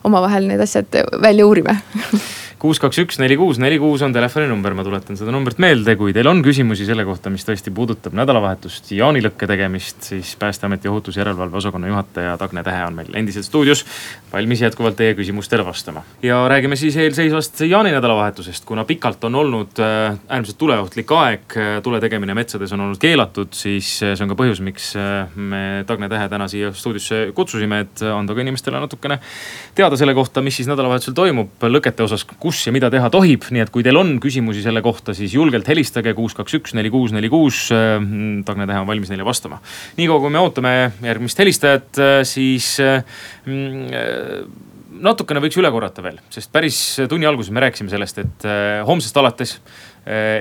omavahel 0.04 0.48
need 0.48 0.62
asjad 0.62 1.02
välja 1.22 1.46
uurime 1.46 1.80
kuus, 2.58 2.80
kaks, 2.82 2.98
üks, 3.04 3.20
neli, 3.22 3.36
kuus, 3.38 3.60
neli, 3.62 3.78
kuus 3.82 4.02
on 4.06 4.14
telefoninumber, 4.16 4.74
ma 4.78 4.84
tuletan 4.86 5.18
seda 5.20 5.34
numbrit 5.34 5.60
meelde, 5.62 5.94
kui 6.00 6.14
teil 6.16 6.28
on 6.30 6.40
küsimusi 6.46 6.88
selle 6.88 7.04
kohta, 7.06 7.30
mis 7.30 7.46
tõesti 7.46 7.70
puudutab 7.74 8.16
nädalavahetust, 8.18 8.90
jaanilõkke 8.98 9.50
tegemist, 9.50 10.02
siis 10.10 10.34
Päästeameti 10.40 10.90
ohutusjärelevalve 10.90 11.58
osakonna 11.58 11.92
juhataja 11.92 12.34
Tagne 12.42 12.64
Tähe 12.66 12.86
on 12.88 12.98
meil 12.98 13.14
endiselt 13.20 13.46
stuudios. 13.46 13.86
valmis 14.32 14.62
jätkuvalt 14.62 14.96
teie 14.98 15.14
küsimustele 15.16 15.66
vastama. 15.66 16.02
Ja 16.22 16.48
räägime 16.50 16.76
siis 16.76 16.98
eelseisvast 16.98 17.62
jaaninädalavahetusest, 17.62 18.66
kuna 18.66 18.84
pikalt 18.86 19.24
on 19.24 19.36
olnud 19.36 19.80
äh, 19.80 20.18
äärmiselt 20.30 20.58
tuleohtlik 20.58 21.12
aeg, 21.12 21.58
äh, 21.58 21.82
tule 21.84 22.02
tegemine 22.02 22.34
metsades 22.34 22.74
on 22.74 22.82
olnud 22.82 22.98
keelatud, 22.98 23.54
siis 23.54 24.02
äh, 24.04 24.16
see 24.18 24.26
on 24.26 24.34
ka 24.34 24.40
põhjus, 24.42 24.62
miks 24.66 24.94
me 25.36 25.84
Tagne 25.88 26.10
Tähe 26.10 26.30
täna 26.30 26.48
siia 26.48 26.74
stuudiosse 26.74 27.32
kutsusime, 27.38 27.80
et 27.86 28.02
anda 28.02 28.34
ka 28.34 28.42
inimestele 28.42 28.82
natukene 28.82 29.20
teada 29.76 29.98
selle 29.98 30.14
kohta, 30.18 30.42
mis 30.42 30.58
siis 30.58 30.68
nädalavahetusel 30.70 31.16
toimub. 31.18 31.54
Lõkete 31.68 32.04
osas 32.04 32.26
kus 32.48 32.64
ja 32.68 32.74
mida 32.76 32.90
teha 32.94 33.10
tohib, 33.14 33.48
nii 33.52 33.66
et 33.66 33.72
kui 33.74 33.84
teil 33.86 34.00
on 34.00 34.16
küsimusi 34.24 34.64
selle 34.64 34.84
kohta, 34.86 35.16
siis 35.18 35.36
julgelt 35.36 35.68
helistage 35.68 36.14
kuus, 36.18 36.36
kaks, 36.38 36.56
üks, 36.60 36.76
neli, 36.78 36.92
kuus, 36.94 37.14
neli, 37.16 37.32
kuus. 37.32 37.68
Tagne 38.48 38.68
Tähe 38.68 38.84
on 38.84 38.88
valmis 38.88 39.12
neile 39.12 39.26
vastama. 39.28 39.60
niikaua 39.98 40.24
kui 40.24 40.32
me 40.34 40.42
ootame 40.44 40.74
järgmist 41.04 41.40
helistajat, 41.44 42.02
siis 42.28 42.76
mm, 43.48 43.92
natukene 45.04 45.44
võiks 45.44 45.60
üle 45.60 45.72
korrata 45.74 46.04
veel, 46.06 46.22
sest 46.34 46.52
päris 46.54 46.80
tunni 47.10 47.28
alguses 47.30 47.54
me 47.54 47.64
rääkisime 47.66 47.92
sellest, 47.92 48.24
et 48.24 48.48
homsest 48.88 49.20
alates 49.20 49.58
Äh, 49.58 49.87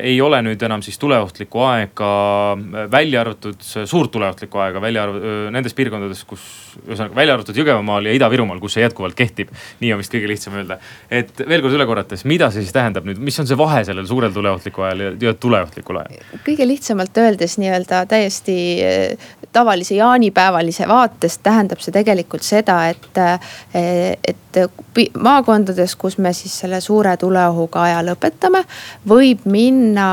ei 0.03 0.21
ole 0.21 0.39
nüüd 0.47 0.63
enam 0.63 0.83
siis 0.85 0.99
tuleohtlikku 1.03 1.63
aega, 1.67 2.11
äh, 2.53 2.87
välja 2.93 3.21
arvatud 3.25 3.63
suurt 3.63 4.13
tuleohtlikku 4.15 4.61
aega, 4.63 4.81
välja 4.81 5.03
arvatud 5.07 5.27
äh, 5.27 5.51
nendes 5.55 5.75
piirkondades, 5.75 6.23
kus 6.29 6.45
ühesõnaga 6.85 7.17
välja 7.17 7.35
arvatud 7.35 7.59
Jõgevamaal 7.59 8.07
ja 8.07 8.15
Ida-Virumaal, 8.15 8.61
kus 8.63 8.77
see 8.77 8.85
jätkuvalt 8.85 9.17
kehtib. 9.19 9.51
nii 9.81 9.93
on 9.95 10.03
vist 10.03 10.15
kõige 10.15 10.31
lihtsam 10.31 10.55
öelda. 10.61 10.79
et 11.11 11.43
veel 11.49 11.65
kord 11.65 11.75
üle 11.75 11.87
korrates, 11.89 12.25
mida 12.25 12.51
see 12.55 12.63
siis 12.63 12.77
tähendab 12.77 13.09
nüüd, 13.09 13.19
mis 13.19 13.41
on 13.43 13.49
see 13.49 13.59
vahe 13.59 13.83
sellel 13.89 14.07
suurel 14.07 14.35
tuleohtlikul 14.37 14.87
ajal 14.87 15.05
ja 15.21 15.35
tuleohtlikul 15.35 16.03
ajal? 16.03 16.31
kõige 16.47 16.69
lihtsamalt 16.69 17.19
öeldes 17.25 17.59
nii-öelda 17.59 18.05
täiesti 18.07 18.57
tavalise 19.53 19.95
jaanipäevalise 19.97 20.89
vaatest 20.89 21.43
tähendab 21.43 21.81
see 21.83 21.95
tegelikult 21.97 22.45
seda, 22.45 22.79
et, 22.93 23.23
et 23.75 24.61
maakondades, 25.19 25.97
kus 25.97 26.19
me 26.19 26.33
siis 26.37 26.55
selle 26.61 26.81
suure 26.85 27.17
tuleohuga 27.21 27.83
aja 27.89 28.03
lõpetame, 28.05 28.63
võib 29.09 29.45
minna 29.57 30.09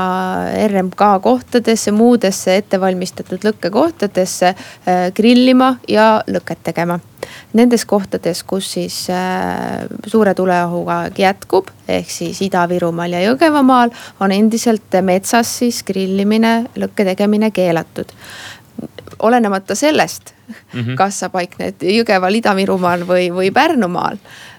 RMK 0.68 1.08
kohtadesse, 1.22 1.92
muudesse 1.92 2.56
ettevalmistatud 2.62 3.44
lõkkekohtadesse 3.44 4.54
äh, 4.54 5.08
grillima 5.16 5.76
ja 5.88 6.22
lõket 6.30 6.64
tegema. 6.70 6.98
Nendes 7.56 7.86
kohtades, 7.88 8.42
kus 8.44 8.72
siis 8.76 8.98
äh, 9.12 9.84
suure 10.06 10.34
tuleohuga 10.36 10.98
jätkub, 11.18 11.70
ehk 11.88 12.10
siis 12.10 12.40
Ida-Virumaal 12.44 13.16
ja 13.16 13.22
Jõgevamaal 13.28 13.92
on 14.24 14.32
endiselt 14.32 15.00
metsas 15.04 15.52
siis 15.60 15.82
grillimine, 15.86 16.56
lõkke 16.80 17.06
tegemine 17.12 17.52
keelatud 17.54 18.12
olenemata 19.18 19.74
sellest 19.74 20.34
mm, 20.48 20.80
-hmm. 20.80 20.94
kas 20.96 21.20
sa 21.20 21.28
paikned 21.28 21.82
Jõgeval, 21.82 22.34
Ida-Virumaal 22.40 23.06
või, 23.08 23.28
või 23.34 23.52
Pärnumaal. 23.52 24.16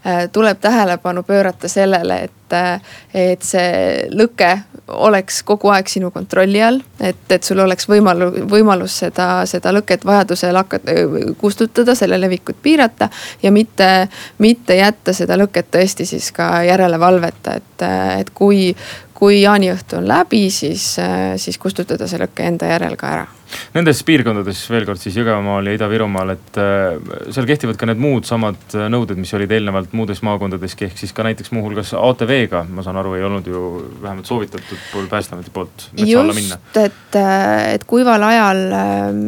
Äh, 0.08 0.30
tuleb 0.32 0.60
tähelepanu 0.62 1.24
pöörata 1.24 1.68
sellele, 1.68 2.24
et, 2.24 2.54
äh, 2.54 2.82
et 3.14 3.42
see 3.42 4.08
lõke 4.12 4.60
oleks 4.88 5.44
kogu 5.44 5.70
aeg 5.74 5.88
sinu 5.88 6.12
kontrolli 6.12 6.62
all. 6.64 6.80
et, 7.00 7.32
et 7.32 7.44
sul 7.44 7.60
oleks 7.60 7.90
võimalus, 7.90 8.36
võimalus 8.50 8.98
seda, 9.00 9.46
seda 9.46 9.74
lõket 9.74 10.06
vajadusel 10.06 10.56
hakata, 10.56 10.92
kustutada, 11.38 11.96
selle 11.96 12.22
levikut 12.22 12.58
piirata. 12.62 13.10
ja 13.44 13.52
mitte, 13.52 14.08
mitte 14.38 14.76
jätta 14.76 15.14
seda 15.14 15.38
lõket 15.38 15.72
tõesti 15.72 16.06
siis 16.06 16.32
ka 16.32 16.64
järelevalveta, 16.64 17.56
et, 17.56 17.88
et 18.20 18.30
kui, 18.30 18.76
kui 19.14 19.42
jaaniõhtu 19.42 19.98
on 19.98 20.08
läbi, 20.08 20.50
siis, 20.50 20.96
siis 21.36 21.58
kustutada 21.58 22.08
see 22.08 22.22
lõke 22.22 22.46
enda 22.46 22.70
järel 22.76 22.96
ka 22.96 23.08
ära 23.08 23.26
Nendes 23.76 24.02
piirkondades 24.08 24.62
veel 24.72 24.86
kord 24.88 25.02
siis 25.02 25.18
Jõgevamaal 25.20 25.68
ja 25.70 25.76
Ida-Virumaal, 25.78 26.34
et 26.36 26.60
äh, 26.62 26.98
seal 27.34 27.48
kehtivad 27.50 27.80
ka 27.80 27.90
need 27.90 28.02
muud 28.02 28.28
samad 28.28 28.76
äh, 28.76 28.88
nõuded, 28.92 29.20
mis 29.20 29.34
olid 29.38 29.52
eelnevalt 29.52 29.96
muudes 29.98 30.22
maakondadeski, 30.26 30.90
ehk 30.90 31.02
siis 31.02 31.14
ka 31.16 31.26
näiteks 31.28 31.52
muuhulgas 31.56 31.94
ATV-ga, 31.98 32.66
ma 32.72 32.86
saan 32.86 33.00
aru, 33.02 33.16
ei 33.18 33.26
olnud 33.28 33.50
ju 33.50 33.64
vähemalt 34.02 34.30
soovitatud 34.30 34.82
pool 34.92 35.10
Päästeameti 35.12 35.54
poolt 35.54 35.90
metsa 35.94 36.20
alla 36.22 36.38
minna. 36.38 36.60
et, 36.82 37.18
äh, 37.20 37.74
et 37.76 37.88
kuival 37.90 38.24
ajal 38.30 38.62
ähm, 38.80 39.24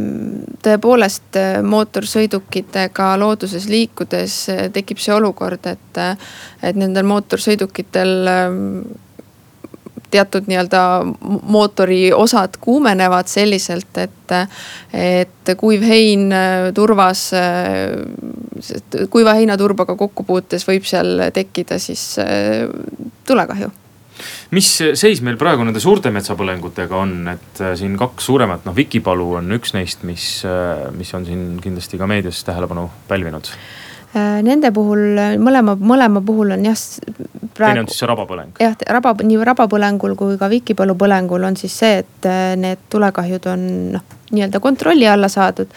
tõepoolest 0.65 1.41
mootorsõidukitega 1.63 3.11
looduses 3.21 3.67
liikudes 3.71 4.39
tekib 4.73 5.01
see 5.01 5.15
olukord, 5.15 5.67
et, 5.69 6.03
et 6.63 6.79
nendel 6.79 7.05
mootorsõidukitel 7.07 8.31
ähm, 8.31 8.63
teatud 10.11 10.47
nii-öelda 10.47 10.81
mootori 11.51 12.11
osad 12.15 12.59
kuumenevad 12.61 13.27
selliselt, 13.31 13.97
et, 13.97 14.35
et 14.93 15.55
kuiv 15.57 15.83
hein 15.87 16.29
turvas, 16.75 17.25
kuiva 19.09 19.35
heinaturbaga 19.39 19.97
kokkupuutes 19.99 20.67
võib 20.67 20.87
seal 20.87 21.27
tekkida 21.35 21.79
siis 21.81 22.15
tulekahju. 23.27 23.73
Mis 24.55 24.69
seis 24.97 25.19
meil 25.25 25.37
praegu 25.39 25.65
nende 25.67 25.81
suurte 25.83 26.11
metsapõlengutega 26.13 26.97
on, 26.97 27.17
et 27.33 27.61
äh, 27.61 27.75
siin 27.77 27.97
kaks 27.99 28.29
suuremat, 28.29 28.63
noh 28.65 28.75
Vikipalu 28.77 29.27
on 29.41 29.57
üks 29.57 29.75
neist, 29.75 30.05
mis, 30.07 30.29
äh, 30.47 30.87
mis 30.95 31.13
on 31.17 31.27
siin 31.27 31.43
kindlasti 31.63 31.99
ka 32.01 32.09
meedias 32.09 32.41
tähelepanu 32.47 32.87
pälvinud. 33.09 33.51
Äh, 33.51 33.86
nende 34.43 34.71
puhul 34.73 35.19
mõlema, 35.41 35.77
mõlema 35.79 36.21
puhul 36.25 36.53
on 36.55 36.65
jah. 36.65 36.83
teine 37.57 37.81
on 37.81 37.89
siis 37.89 38.01
see 38.01 38.09
rabapõleng. 38.09 38.59
jah, 38.61 38.75
raba, 38.93 39.15
nii 39.23 39.39
rabapõlengul 39.49 40.15
kui 40.19 40.37
ka 40.37 40.49
Vikipalu 40.51 40.95
põlengul 40.99 41.47
on 41.47 41.57
siis 41.59 41.73
see, 41.79 42.03
et 42.03 42.29
äh, 42.29 42.53
need 42.59 42.85
tulekahjud 42.93 43.49
on 43.53 43.65
noh, 43.95 44.05
nii-öelda 44.31 44.59
kontrolli 44.59 45.07
alla 45.07 45.27
saadud. 45.27 45.67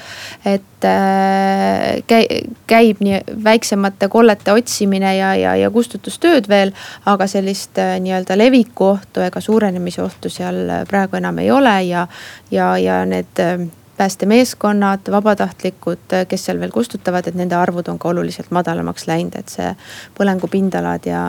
et 0.45 0.85
äh, 0.85 2.03
käi, 2.07 2.27
käib 2.67 3.01
nii 3.01 3.21
väiksemate 3.45 4.09
kollete 4.09 4.53
otsimine 4.53 5.17
ja, 5.17 5.35
ja, 5.35 5.57
ja 5.57 5.71
kustutustööd 5.71 6.49
veel. 6.49 6.73
aga 7.07 7.27
sellist 7.27 7.79
äh, 7.79 7.99
nii-öelda 8.01 8.39
leviku 8.39 8.93
ohtu 8.95 9.27
ega 9.27 9.41
suurenemise 9.41 10.03
ohtu 10.03 10.31
seal 10.31 10.87
praegu 10.89 11.17
enam 11.17 11.39
ei 11.39 11.51
ole 11.51 11.83
ja, 11.83 12.07
ja, 12.51 12.77
ja 12.79 13.05
need 13.07 13.39
äh, 13.41 13.69
päästemeeskonnad, 14.01 15.11
vabatahtlikud, 15.13 16.15
kes 16.29 16.45
seal 16.47 16.61
veel 16.61 16.73
kustutavad, 16.73 17.27
et 17.29 17.37
nende 17.37 17.57
arvud 17.59 17.89
on 17.93 17.99
ka 18.01 18.09
oluliselt 18.09 18.49
madalamaks 18.57 19.05
läinud, 19.11 19.37
et 19.37 19.53
see 19.53 19.75
põlengu 20.17 20.49
pindalad 20.49 21.05
ja, 21.05 21.25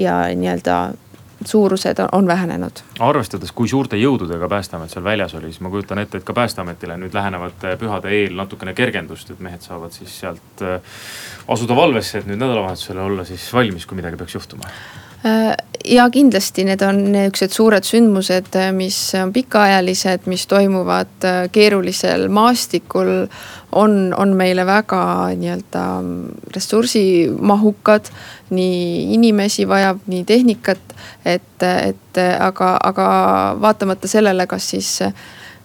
ja 0.00 0.14
nii-öelda 0.32 0.78
suurused 1.44 2.00
on 2.16 2.26
vähenenud. 2.26 2.80
arvestades, 3.04 3.52
kui 3.52 3.68
suurte 3.68 4.00
jõududega 4.00 4.48
päästeamet 4.48 4.96
seal 4.96 5.04
väljas 5.04 5.36
oli, 5.36 5.52
siis 5.52 5.60
ma 5.60 5.70
kujutan 5.74 6.00
ette, 6.00 6.22
et 6.22 6.24
ka 6.24 6.32
päästeametile 6.32 6.96
nüüd 7.04 7.14
lähenevate 7.14 7.76
pühade 7.76 8.14
eel 8.16 8.40
natukene 8.40 8.72
kergendust, 8.74 9.30
et 9.30 9.42
mehed 9.44 9.60
saavad 9.60 9.92
siis 9.92 10.20
sealt 10.24 10.64
äh, 10.64 10.80
asuda 11.52 11.76
valvesse, 11.76 12.22
et 12.22 12.30
nüüd 12.32 12.40
nädalavahetusel 12.40 13.04
olla 13.04 13.28
siis 13.28 13.52
valmis, 13.52 13.84
kui 13.84 14.00
midagi 14.00 14.16
peaks 14.16 14.40
juhtuma 14.40 14.72
Äh, 14.72 15.05
ja 15.86 16.10
kindlasti 16.10 16.64
need 16.66 16.82
on 16.82 16.98
niisugused 17.12 17.54
suured 17.54 17.86
sündmused, 17.86 18.50
äh, 18.58 18.70
mis 18.74 18.98
on 19.20 19.32
pikaajalised, 19.32 20.26
mis 20.30 20.46
toimuvad 20.50 21.24
äh, 21.24 21.38
keerulisel 21.52 22.28
maastikul. 22.28 23.28
on, 23.76 24.14
on 24.16 24.30
meile 24.36 24.66
väga 24.66 25.28
nii-öelda 25.36 25.82
ressursimahukad, 26.54 28.08
nii 28.50 29.14
inimesi 29.14 29.68
vajab, 29.68 29.98
nii 30.06 30.24
tehnikat. 30.24 30.80
et, 31.24 31.62
et 31.62 32.18
aga, 32.40 32.76
aga 32.84 33.06
vaatamata 33.60 34.08
sellele, 34.08 34.46
kas 34.46 34.70
siis 34.70 34.98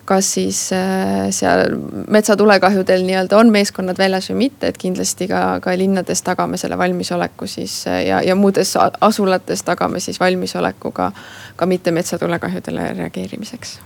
kas 0.05 0.33
siis 0.33 0.59
äh, 0.73 1.29
seal 1.33 1.75
metsatulekahjudel 2.11 3.03
nii-öelda 3.05 3.37
on 3.37 3.51
meeskonnad 3.53 3.99
väljas 4.01 4.31
või 4.31 4.45
mitte, 4.45 4.71
et 4.71 4.79
kindlasti 4.81 5.27
ka, 5.29 5.59
ka 5.63 5.75
linnades 5.77 6.23
tagame 6.25 6.57
selle 6.57 6.77
valmisoleku 6.79 7.47
siis 7.49 7.83
äh, 7.87 8.01
ja, 8.07 8.21
ja 8.25 8.35
muudes 8.35 8.73
asulates 8.77 9.63
tagame 9.67 10.01
siis 10.01 10.19
valmisoleku 10.19 10.91
ka, 10.95 11.11
ka 11.55 11.69
mitte 11.69 11.93
metsatulekahjudele 11.93 12.91
reageerimiseks 12.97 13.77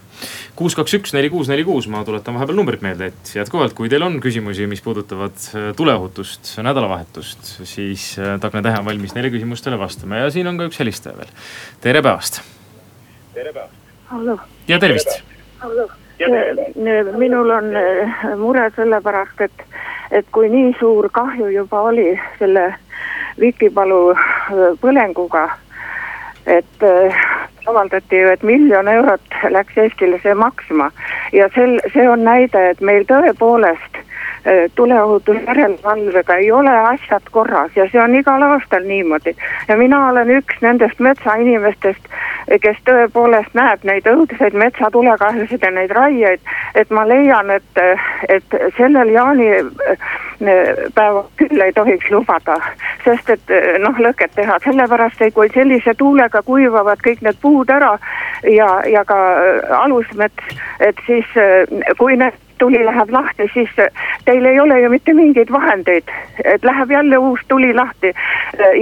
kuus, 0.56 0.78
kaks, 0.80 0.94
üks, 0.96 1.12
neli, 1.12 1.30
kuus, 1.30 1.50
neli, 1.52 1.66
kuus, 1.68 1.90
ma 1.92 2.06
tuletan 2.08 2.38
vahepeal 2.38 2.56
numbrit 2.56 2.86
meelde, 2.86 3.12
et 3.12 3.34
jätkuvalt, 3.36 3.76
kui 3.76 3.92
teil 3.92 4.06
on 4.08 4.16
küsimusi, 4.24 4.70
mis 4.72 4.82
puudutavad 4.86 5.36
äh, 5.52 5.70
tuleohutust, 5.76 6.56
nädalavahetust, 6.64 7.58
siis 7.68 8.14
Tagne 8.42 8.64
Tähe 8.64 8.80
on 8.80 8.88
valmis 8.88 9.18
neile 9.18 9.34
küsimustele 9.36 9.80
vastama 9.80 10.24
ja 10.24 10.32
siin 10.32 10.48
on 10.48 10.62
ka 10.62 10.72
üks 10.72 10.80
helistaja 10.80 11.20
veel. 11.20 11.36
tere 11.84 12.02
päevast. 12.06 12.42
tere 13.36 13.54
päevast. 13.54 14.52
ja 14.72 14.80
tervist. 14.80 15.20
Minul 17.18 17.50
on 17.50 17.76
eh, 17.76 18.08
mure 18.38 18.70
sellepärast, 18.76 19.42
et, 19.42 19.66
et 20.12 20.26
kui 20.32 20.50
nii 20.50 20.76
suur 20.80 21.10
kahju 21.12 21.50
juba 21.50 21.82
oli 21.82 22.20
selle 22.40 22.74
Vikipalu 23.40 24.12
eh, 24.12 24.78
põlenguga, 24.82 25.50
et 26.46 26.84
eh, 26.84 27.26
avaldati 27.68 28.22
ju, 28.22 28.32
et 28.32 28.44
miljon 28.44 28.88
eurot 28.88 29.40
läks 29.50 29.78
Eestile 29.78 30.20
see 30.24 30.34
maksma. 30.34 30.92
Ja 31.34 31.50
sel, 31.56 31.80
see 31.94 32.08
on 32.10 32.24
näide, 32.24 32.70
et 32.70 32.82
meil 32.82 33.08
tõepoolest 33.10 34.04
tuleohutusjärelevalvega 34.78 36.36
ei 36.38 36.52
ole 36.54 36.70
asjad 36.70 37.24
korras 37.34 37.72
ja 37.74 37.88
see 37.90 37.98
on 37.98 38.14
igal 38.16 38.44
aastal 38.46 38.84
niimoodi. 38.86 39.34
ja 39.68 39.78
mina 39.78 40.04
olen 40.10 40.30
üks 40.38 40.62
nendest 40.62 41.00
metsainimestest, 41.00 42.06
kes 42.62 42.78
tõepoolest 42.86 43.54
näeb 43.58 43.80
neid 43.88 44.06
õudseid 44.10 44.54
metsatulekahjusid 44.58 45.62
ja 45.66 45.72
neid 45.74 45.92
raieid, 45.96 46.42
et 46.76 46.90
ma 46.94 47.08
leian, 47.08 47.50
et, 47.52 47.78
et 48.30 48.46
sellel 48.78 49.10
jaanipäeval 49.16 51.24
küll 51.42 51.62
ei 51.66 51.74
tohiks 51.74 52.10
lubada, 52.14 52.56
sest 53.04 53.30
et 53.34 53.46
noh, 53.82 53.96
lõket 54.08 54.32
teha, 54.38 54.56
sellepärast 54.64 55.22
et 55.22 55.34
kui 55.34 55.50
sellise 55.54 55.94
tuulega 55.98 56.42
kuivavad 56.46 57.00
kõik 57.06 57.22
need 57.26 57.38
puud 57.42 57.70
ära 57.74 57.94
ja, 58.44 58.82
ja 58.90 59.06
ka 59.06 59.18
alusmets, 59.82 60.44
et 60.80 60.96
siis 61.08 61.26
kui 61.98 62.18
need 62.20 62.45
tuli 62.58 62.86
läheb 62.86 63.10
lahti, 63.10 63.50
siis 63.54 63.70
teil 64.26 64.46
ei 64.46 64.60
ole 64.60 64.80
ju 64.82 64.90
mitte 64.90 65.14
mingeid 65.14 65.52
vahendeid, 65.52 66.12
et 66.44 66.64
läheb 66.64 66.92
jälle 66.92 67.18
uus 67.18 67.40
tuli 67.48 67.74
lahti. 67.74 68.14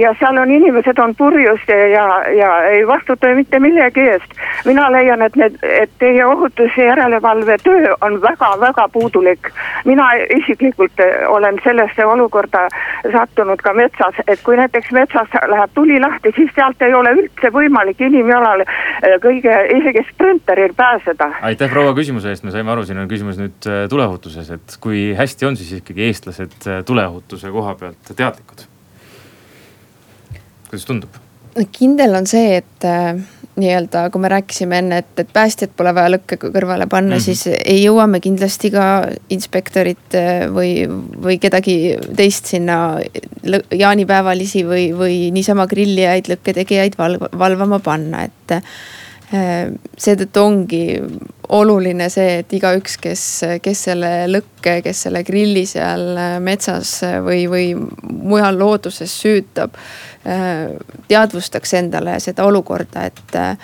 ja 0.00 0.14
seal 0.18 0.36
on 0.36 0.50
inimesed 0.50 0.98
on 0.98 1.14
purjus 1.14 1.60
ja, 1.68 2.06
ja 2.32 2.62
ei 2.62 2.86
vastuta 2.86 3.34
mitte 3.34 3.58
millegi 3.60 4.00
eest. 4.00 4.34
mina 4.64 4.92
leian, 4.92 5.22
et 5.22 5.36
need, 5.36 5.58
et 5.62 5.90
teie 5.98 6.24
ohutus- 6.26 6.76
ja 6.76 6.84
järelevalve 6.84 7.56
töö 7.64 7.94
on 8.00 8.20
väga-väga 8.22 8.88
puudulik. 8.92 9.50
mina 9.84 10.12
isiklikult 10.12 11.00
olen 11.28 11.60
sellesse 11.64 12.04
olukorda 12.04 12.68
sattunud 13.12 13.62
ka 13.62 13.74
metsas, 13.74 14.14
et 14.26 14.40
kui 14.42 14.56
näiteks 14.56 14.92
metsas 14.92 15.28
läheb 15.46 15.70
tuli 15.74 16.00
lahti, 16.00 16.32
siis 16.36 16.50
sealt 16.54 16.82
ei 16.82 16.94
ole 16.94 17.12
üldse 17.12 17.50
võimalik 17.52 18.00
inimjalal 18.00 18.64
kõige, 19.22 19.54
isegi 19.78 20.06
sprinteril 20.12 20.74
pääseda. 20.76 21.30
aitäh 21.42 21.70
proua 21.70 21.94
küsimuse 21.94 22.28
eest, 22.28 22.44
me 22.44 22.50
saime 22.50 22.72
aru, 22.72 22.84
siin 22.84 22.98
on 22.98 23.08
küsimus 23.08 23.38
nüüd 23.40 23.63
nüüd 23.64 23.84
äh, 23.84 23.88
tuleohutuses, 23.88 24.50
et 24.54 24.76
kui 24.80 25.12
hästi 25.16 25.46
on 25.48 25.56
siis 25.56 25.80
ikkagi 25.80 26.08
eestlased 26.08 26.68
äh, 26.68 26.82
tuleohutuse 26.86 27.50
koha 27.50 27.74
pealt 27.80 28.14
teadlikud? 28.16 28.66
kuidas 30.68 30.86
tundub? 30.88 31.22
kindel 31.72 32.16
on 32.18 32.26
see, 32.26 32.56
et 32.58 32.84
äh, 32.88 33.14
nii-öelda, 33.54 34.08
kui 34.10 34.20
me 34.20 34.28
rääkisime 34.32 34.80
enne, 34.82 34.98
et, 35.04 35.12
et 35.22 35.28
päästjat 35.32 35.76
pole 35.76 35.92
vaja 35.94 36.10
lõkke 36.16 36.38
kõrvale 36.42 36.88
panna 36.90 37.14
mm, 37.14 37.20
-hmm. 37.20 37.24
siis 37.24 37.46
ei 37.54 37.84
jõua 37.84 38.08
me 38.10 38.20
kindlasti 38.20 38.70
ka 38.74 39.06
inspektorit 39.30 40.18
äh, 40.18 40.48
või, 40.50 40.88
või 41.22 41.38
kedagi 41.38 41.96
teist 42.16 42.50
sinna 42.50 42.98
jaanipäevalisi 43.70 44.64
või, 44.66 44.90
või 44.98 45.30
niisama 45.34 45.68
grillijaid, 45.70 46.28
lõkketegijaid 46.32 46.98
valv, 46.98 47.28
valvama 47.38 47.78
panna, 47.78 48.24
et 48.24 48.58
seetõttu 49.30 50.42
ongi 50.42 50.84
oluline 51.48 52.08
see, 52.12 52.38
et 52.40 52.52
igaüks, 52.56 52.96
kes, 53.02 53.22
kes 53.62 53.84
selle 53.88 54.10
lõkke, 54.30 54.78
kes 54.84 55.04
selle 55.06 55.22
grilli 55.26 55.64
seal 55.68 56.06
äh, 56.16 56.36
metsas 56.44 56.96
või, 57.24 57.44
või 57.50 57.66
mujal 57.74 58.58
looduses 58.58 59.12
süütab, 59.24 59.76
äh, 60.26 60.74
teadvustaks 61.08 61.76
endale 61.80 62.18
seda 62.24 62.46
olukorda, 62.48 63.08
et 63.10 63.36
Äh, 63.36 63.56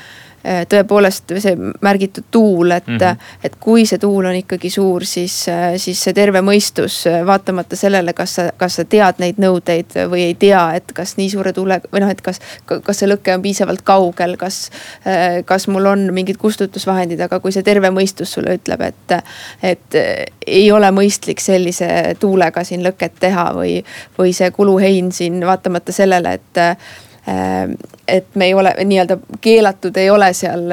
tõepoolest 0.44 1.34
see 1.42 1.52
märgitud 1.84 2.24
tuul, 2.30 2.70
et 2.70 2.86
mm, 2.86 2.96
-hmm. 2.96 3.16
et 3.44 3.56
kui 3.60 3.84
see 3.86 3.98
tuul 3.98 4.24
on 4.24 4.34
ikkagi 4.34 4.70
suur, 4.70 5.04
siis, 5.04 5.48
äh, 5.48 5.76
siis 5.76 6.02
see 6.02 6.14
terve 6.16 6.40
mõistus, 6.40 7.02
äh, 7.06 7.26
vaatamata 7.26 7.76
sellele, 7.76 8.12
kas 8.12 8.34
sa, 8.34 8.46
kas 8.56 8.76
sa 8.80 8.84
tead 8.84 9.20
neid 9.20 9.40
nõudeid 9.42 9.96
või 10.08 10.24
ei 10.30 10.34
tea, 10.34 10.62
et 10.74 10.92
kas 10.96 11.16
nii 11.16 11.30
suure 11.30 11.52
tuule 11.52 11.80
või 11.92 12.00
noh, 12.00 12.10
et 12.10 12.20
kas, 12.20 12.40
kas 12.64 12.98
see 12.98 13.08
lõke 13.08 13.34
on 13.34 13.42
piisavalt 13.42 13.82
kaugel, 13.84 14.36
kas, 14.36 14.70
kas 15.44 15.68
mul 15.68 15.86
on 15.86 16.08
mingid 16.14 16.36
kustutusvahendid, 16.40 17.20
aga 17.20 17.40
kui 17.40 17.52
see 17.52 17.62
terve 17.62 17.90
mõistus 17.90 18.32
sulle 18.32 18.56
ütleb, 18.56 18.80
et, 18.80 19.16
et 19.62 20.00
ei 20.46 20.72
ole 20.72 20.90
mõistlik 20.90 21.40
sellise 21.40 22.16
tuulega 22.20 22.64
siin 22.64 22.84
lõket 22.86 23.20
teha 23.20 23.50
või, 23.54 23.84
või 24.18 24.32
see 24.32 24.50
kuluhein 24.50 25.12
siin 25.12 25.40
vaatamata 25.46 25.92
sellele, 25.92 26.32
et 26.40 26.64
et 28.10 28.34
me 28.34 28.50
ei 28.50 28.54
ole 28.54 28.74
nii-öelda 28.84 29.18
keelatud, 29.40 29.96
ei 29.96 30.10
ole 30.10 30.32
seal 30.32 30.66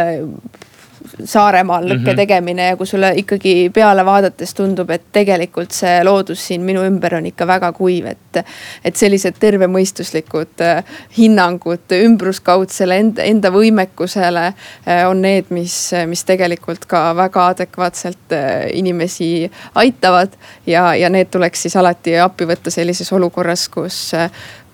Saaremaal 1.24 1.86
lõkke 1.88 1.98
mm 1.98 2.06
-hmm. 2.06 2.16
tegemine 2.16 2.66
ja 2.68 2.78
kui 2.78 2.88
sulle 2.88 3.12
ikkagi 3.16 3.72
peale 3.74 4.06
vaadates 4.06 4.54
tundub, 4.54 4.90
et 4.90 5.02
tegelikult 5.12 5.72
see 5.72 6.04
loodus 6.04 6.48
siin 6.48 6.62
minu 6.62 6.84
ümber 6.86 7.16
on 7.16 7.26
ikka 7.26 7.48
väga 7.48 7.72
kuiv, 7.72 8.06
et. 8.06 8.44
et 8.86 8.96
sellised 8.96 9.34
tervemõistuslikud 9.40 10.62
äh, 10.62 10.84
hinnangud 11.18 11.92
ümbruskaudsele 11.92 12.98
enda, 12.98 13.24
enda 13.24 13.52
võimekusele 13.52 14.46
äh, 14.46 15.10
on 15.10 15.22
need, 15.22 15.46
mis, 15.50 15.92
mis 16.06 16.24
tegelikult 16.24 16.86
ka 16.86 17.16
väga 17.16 17.48
adekvaatselt 17.48 18.32
äh, 18.32 18.68
inimesi 18.74 19.52
aitavad. 19.76 20.30
ja, 20.66 20.96
ja 20.96 21.10
need 21.10 21.32
tuleks 21.32 21.62
siis 21.62 21.76
alati 21.76 22.20
appi 22.20 22.46
võtta 22.46 22.70
sellises 22.70 23.14
olukorras, 23.14 23.70
kus 23.70 24.14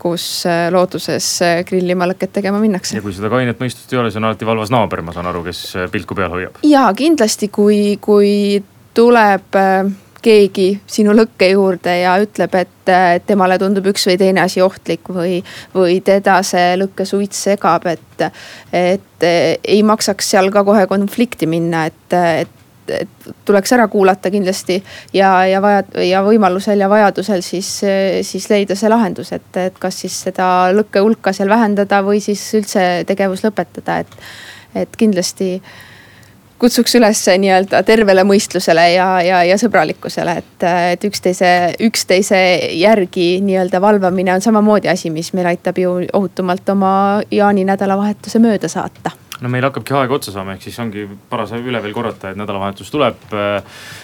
kus 0.03 0.43
äh, 0.49 0.67
looduses 0.73 1.27
äh, 1.45 1.63
grillima 1.67 2.07
lõket 2.11 2.35
tegema 2.35 2.59
minnakse. 2.61 2.97
ja 2.97 3.03
kui 3.03 3.15
seda 3.15 3.31
kainet 3.31 3.59
mõistust 3.61 3.91
ei 3.93 4.01
ole, 4.01 4.11
siis 4.11 4.19
on 4.21 4.29
alati 4.29 4.47
valvas 4.47 4.71
naaber, 4.73 5.03
ma 5.05 5.15
saan 5.15 5.29
aru, 5.31 5.45
kes 5.47 5.65
äh, 5.79 5.91
pilku 5.91 6.17
peal 6.17 6.33
hoiab. 6.33 6.59
ja 6.67 6.85
kindlasti, 6.97 7.49
kui, 7.53 7.97
kui 8.03 8.63
tuleb 8.93 9.59
keegi 10.23 10.67
sinu 10.87 11.11
lõkke 11.15 11.49
juurde 11.51 11.93
ja 11.99 12.13
ütleb, 12.23 12.53
et 12.55 12.91
temale 13.27 13.57
tundub 13.59 13.89
üks 13.91 14.05
või 14.07 14.15
teine 14.19 14.43
asi 14.45 14.61
ohtlik 14.63 15.09
või, 15.11 15.41
või 15.75 15.97
teda 16.05 16.37
see 16.47 16.77
lõkkesuits 16.79 17.41
segab, 17.49 17.87
et, 17.91 18.27
et 18.71 19.27
ei 19.27 19.81
maksaks 19.83 20.31
seal 20.35 20.47
ka 20.53 20.63
kohe 20.67 20.85
konflikti 20.87 21.49
minna, 21.49 21.87
et, 21.91 22.15
et 22.15 22.62
et 22.91 23.29
tuleks 23.45 23.73
ära 23.75 23.87
kuulata 23.87 24.31
kindlasti 24.33 24.79
ja, 25.13 25.45
ja 25.47 25.61
vaja 25.61 25.83
ja 26.03 26.23
võimalusel 26.25 26.83
ja 26.83 26.89
vajadusel 26.91 27.43
siis, 27.45 27.69
siis 28.21 28.49
leida 28.49 28.75
see 28.79 28.91
lahendus, 28.91 29.31
et, 29.35 29.49
et 29.57 29.79
kas 29.79 30.03
siis 30.03 30.19
seda 30.27 30.47
lõkke 30.75 31.03
hulka 31.03 31.33
seal 31.33 31.51
vähendada 31.51 32.03
või 32.05 32.21
siis 32.23 32.43
üldse 32.57 32.85
tegevus 33.07 33.45
lõpetada, 33.45 34.01
et, 34.03 34.21
et 34.83 34.99
kindlasti 34.99 35.57
kutsuks 36.63 36.95
üles 36.95 37.19
nii-öelda 37.27 37.81
tervele 37.83 38.23
mõistlusele 38.27 38.85
ja, 38.93 39.07
ja, 39.25 39.41
ja 39.43 39.57
sõbralikkusele, 39.59 40.37
et, 40.39 40.67
et 40.93 41.07
üksteise, 41.09 41.49
üksteise 41.83 42.39
järgi 42.79 43.27
nii-öelda 43.43 43.81
valvamine 43.83 44.35
on 44.37 44.45
samamoodi 44.45 44.91
asi, 44.93 45.11
mis 45.11 45.33
meil 45.35 45.51
aitab 45.51 45.81
ju 45.81 45.97
ohutumalt 46.13 46.69
oma 46.75 46.93
jaaninädalavahetuse 47.31 48.39
mööda 48.43 48.71
saata 48.71 49.11
no 49.41 49.49
meil 49.49 49.65
hakkabki 49.65 49.95
aeg 49.97 50.13
otsa 50.13 50.33
saama, 50.33 50.55
ehk 50.55 50.65
siis 50.67 50.77
ongi 50.81 51.05
paras 51.29 51.53
üle 51.57 51.81
veel 51.83 51.93
korrata, 51.95 52.31
et 52.31 52.39
nädalavahetus 52.39 52.91
tuleb. 52.93 53.17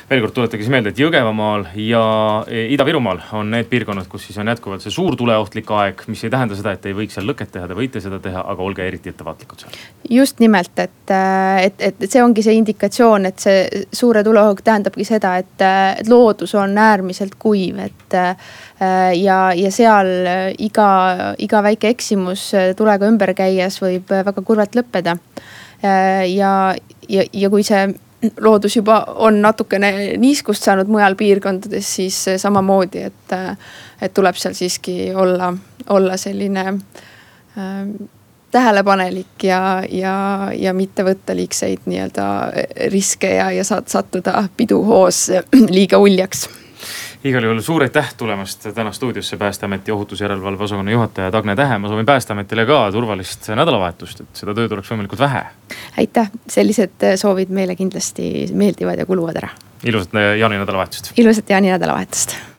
veel 0.09 0.23
kord 0.23 0.33
tuletage 0.33 0.63
siis 0.63 0.71
meelde, 0.73 0.93
et 0.93 0.99
Jõgevamaal 0.99 1.67
ja 1.77 2.01
Ida-Virumaal 2.49 3.21
on 3.37 3.51
need 3.53 3.69
piirkonnad, 3.69 4.07
kus 4.09 4.25
siis 4.29 4.39
on 4.41 4.49
jätkuvalt 4.49 4.81
see 4.81 4.93
suur 4.93 5.15
tuleohtlik 5.19 5.69
aeg, 5.77 6.03
mis 6.09 6.23
ei 6.25 6.33
tähenda 6.33 6.57
seda, 6.57 6.73
et 6.73 6.87
ei 6.89 6.97
võiks 6.97 7.17
seal 7.17 7.29
lõket 7.29 7.53
teha, 7.53 7.67
te 7.69 7.77
võite 7.77 8.01
seda 8.01 8.19
teha, 8.23 8.41
aga 8.41 8.65
olge 8.65 8.87
eriti 8.87 9.13
ettevaatlikud 9.13 9.65
seal. 9.65 9.77
just 10.09 10.41
nimelt, 10.41 10.73
et, 10.79 11.13
et, 11.13 11.85
et 11.91 12.07
see 12.09 12.23
ongi 12.23 12.45
see 12.45 12.57
indikatsioon, 12.57 13.29
et 13.29 13.45
see 13.45 13.85
suure 13.93 14.23
tuleohuk 14.25 14.63
tähendabki 14.65 15.05
seda, 15.07 15.37
et, 15.43 15.65
loodus 16.09 16.55
on 16.57 16.73
äärmiselt 16.79 17.35
kuiv, 17.39 17.77
et 17.83 18.17
ja, 19.19 19.39
ja 19.53 19.71
seal 19.71 20.09
iga, 20.57 20.89
iga 21.37 21.63
väike 21.63 21.93
eksimus 21.93 22.49
tulega 22.79 23.09
ümber 23.09 23.35
käies 23.37 23.77
võib 23.83 24.09
väga 24.09 24.41
kurvalt 24.41 24.77
lõppeda 24.79 25.18
ja, 26.27 26.75
ja, 27.09 27.23
ja 27.33 27.49
kui 27.49 27.63
see 27.63 27.85
loodus 28.41 28.75
juba 28.75 28.97
on 29.15 29.41
natukene 29.41 29.91
niiskust 30.19 30.65
saanud 30.67 30.91
mujal 30.91 31.15
piirkondades, 31.15 31.95
siis 31.95 32.17
samamoodi, 32.37 33.05
et, 33.07 33.35
et 34.01 34.13
tuleb 34.13 34.35
seal 34.35 34.57
siiski 34.57 35.13
olla, 35.15 35.53
olla 35.95 36.17
selline 36.19 36.65
äh, 36.67 37.87
tähelepanelik 38.51 39.43
ja, 39.43 39.83
ja, 39.91 40.49
ja 40.55 40.73
mitte 40.73 41.05
võtta 41.05 41.35
liigseid 41.37 41.85
nii-öelda 41.85 42.25
riske 42.91 43.35
ja, 43.35 43.51
ja 43.51 43.63
saad 43.63 43.87
sattuda 43.87 44.43
piduhoos 44.57 45.27
liiga 45.77 46.01
uljaks 46.01 46.47
igal 47.23 47.43
juhul 47.43 47.59
suur 47.61 47.83
aitäh 47.83 48.13
tulemast 48.17 48.67
täna 48.75 48.91
stuudiosse 48.91 49.37
Päästeameti 49.37 49.91
ohutusjärelevalve 49.91 50.63
osakonna 50.63 50.91
juhataja 50.91 51.31
Tagne 51.31 51.55
Tähe. 51.55 51.77
ma 51.77 51.87
soovin 51.87 52.05
Päästeametile 52.05 52.65
ka 52.65 52.91
turvalist 52.91 53.49
nädalavahetust, 53.55 54.21
et 54.21 54.43
seda 54.43 54.55
tööd 54.55 54.71
oleks 54.71 54.91
võimalikult 54.91 55.19
vähe. 55.19 55.43
aitäh, 55.97 56.31
sellised 56.47 57.09
soovid 57.15 57.49
meile 57.49 57.75
kindlasti 57.75 58.47
meeldivad 58.53 58.99
ja 58.99 59.05
kuluvad 59.05 59.35
ära. 59.43 59.49
ilusat 59.83 60.15
jaani 60.39 60.57
nädalavahetust. 60.63 61.13
ilusat 61.17 61.49
jaani 61.49 61.75
nädalavahetust 61.75 62.37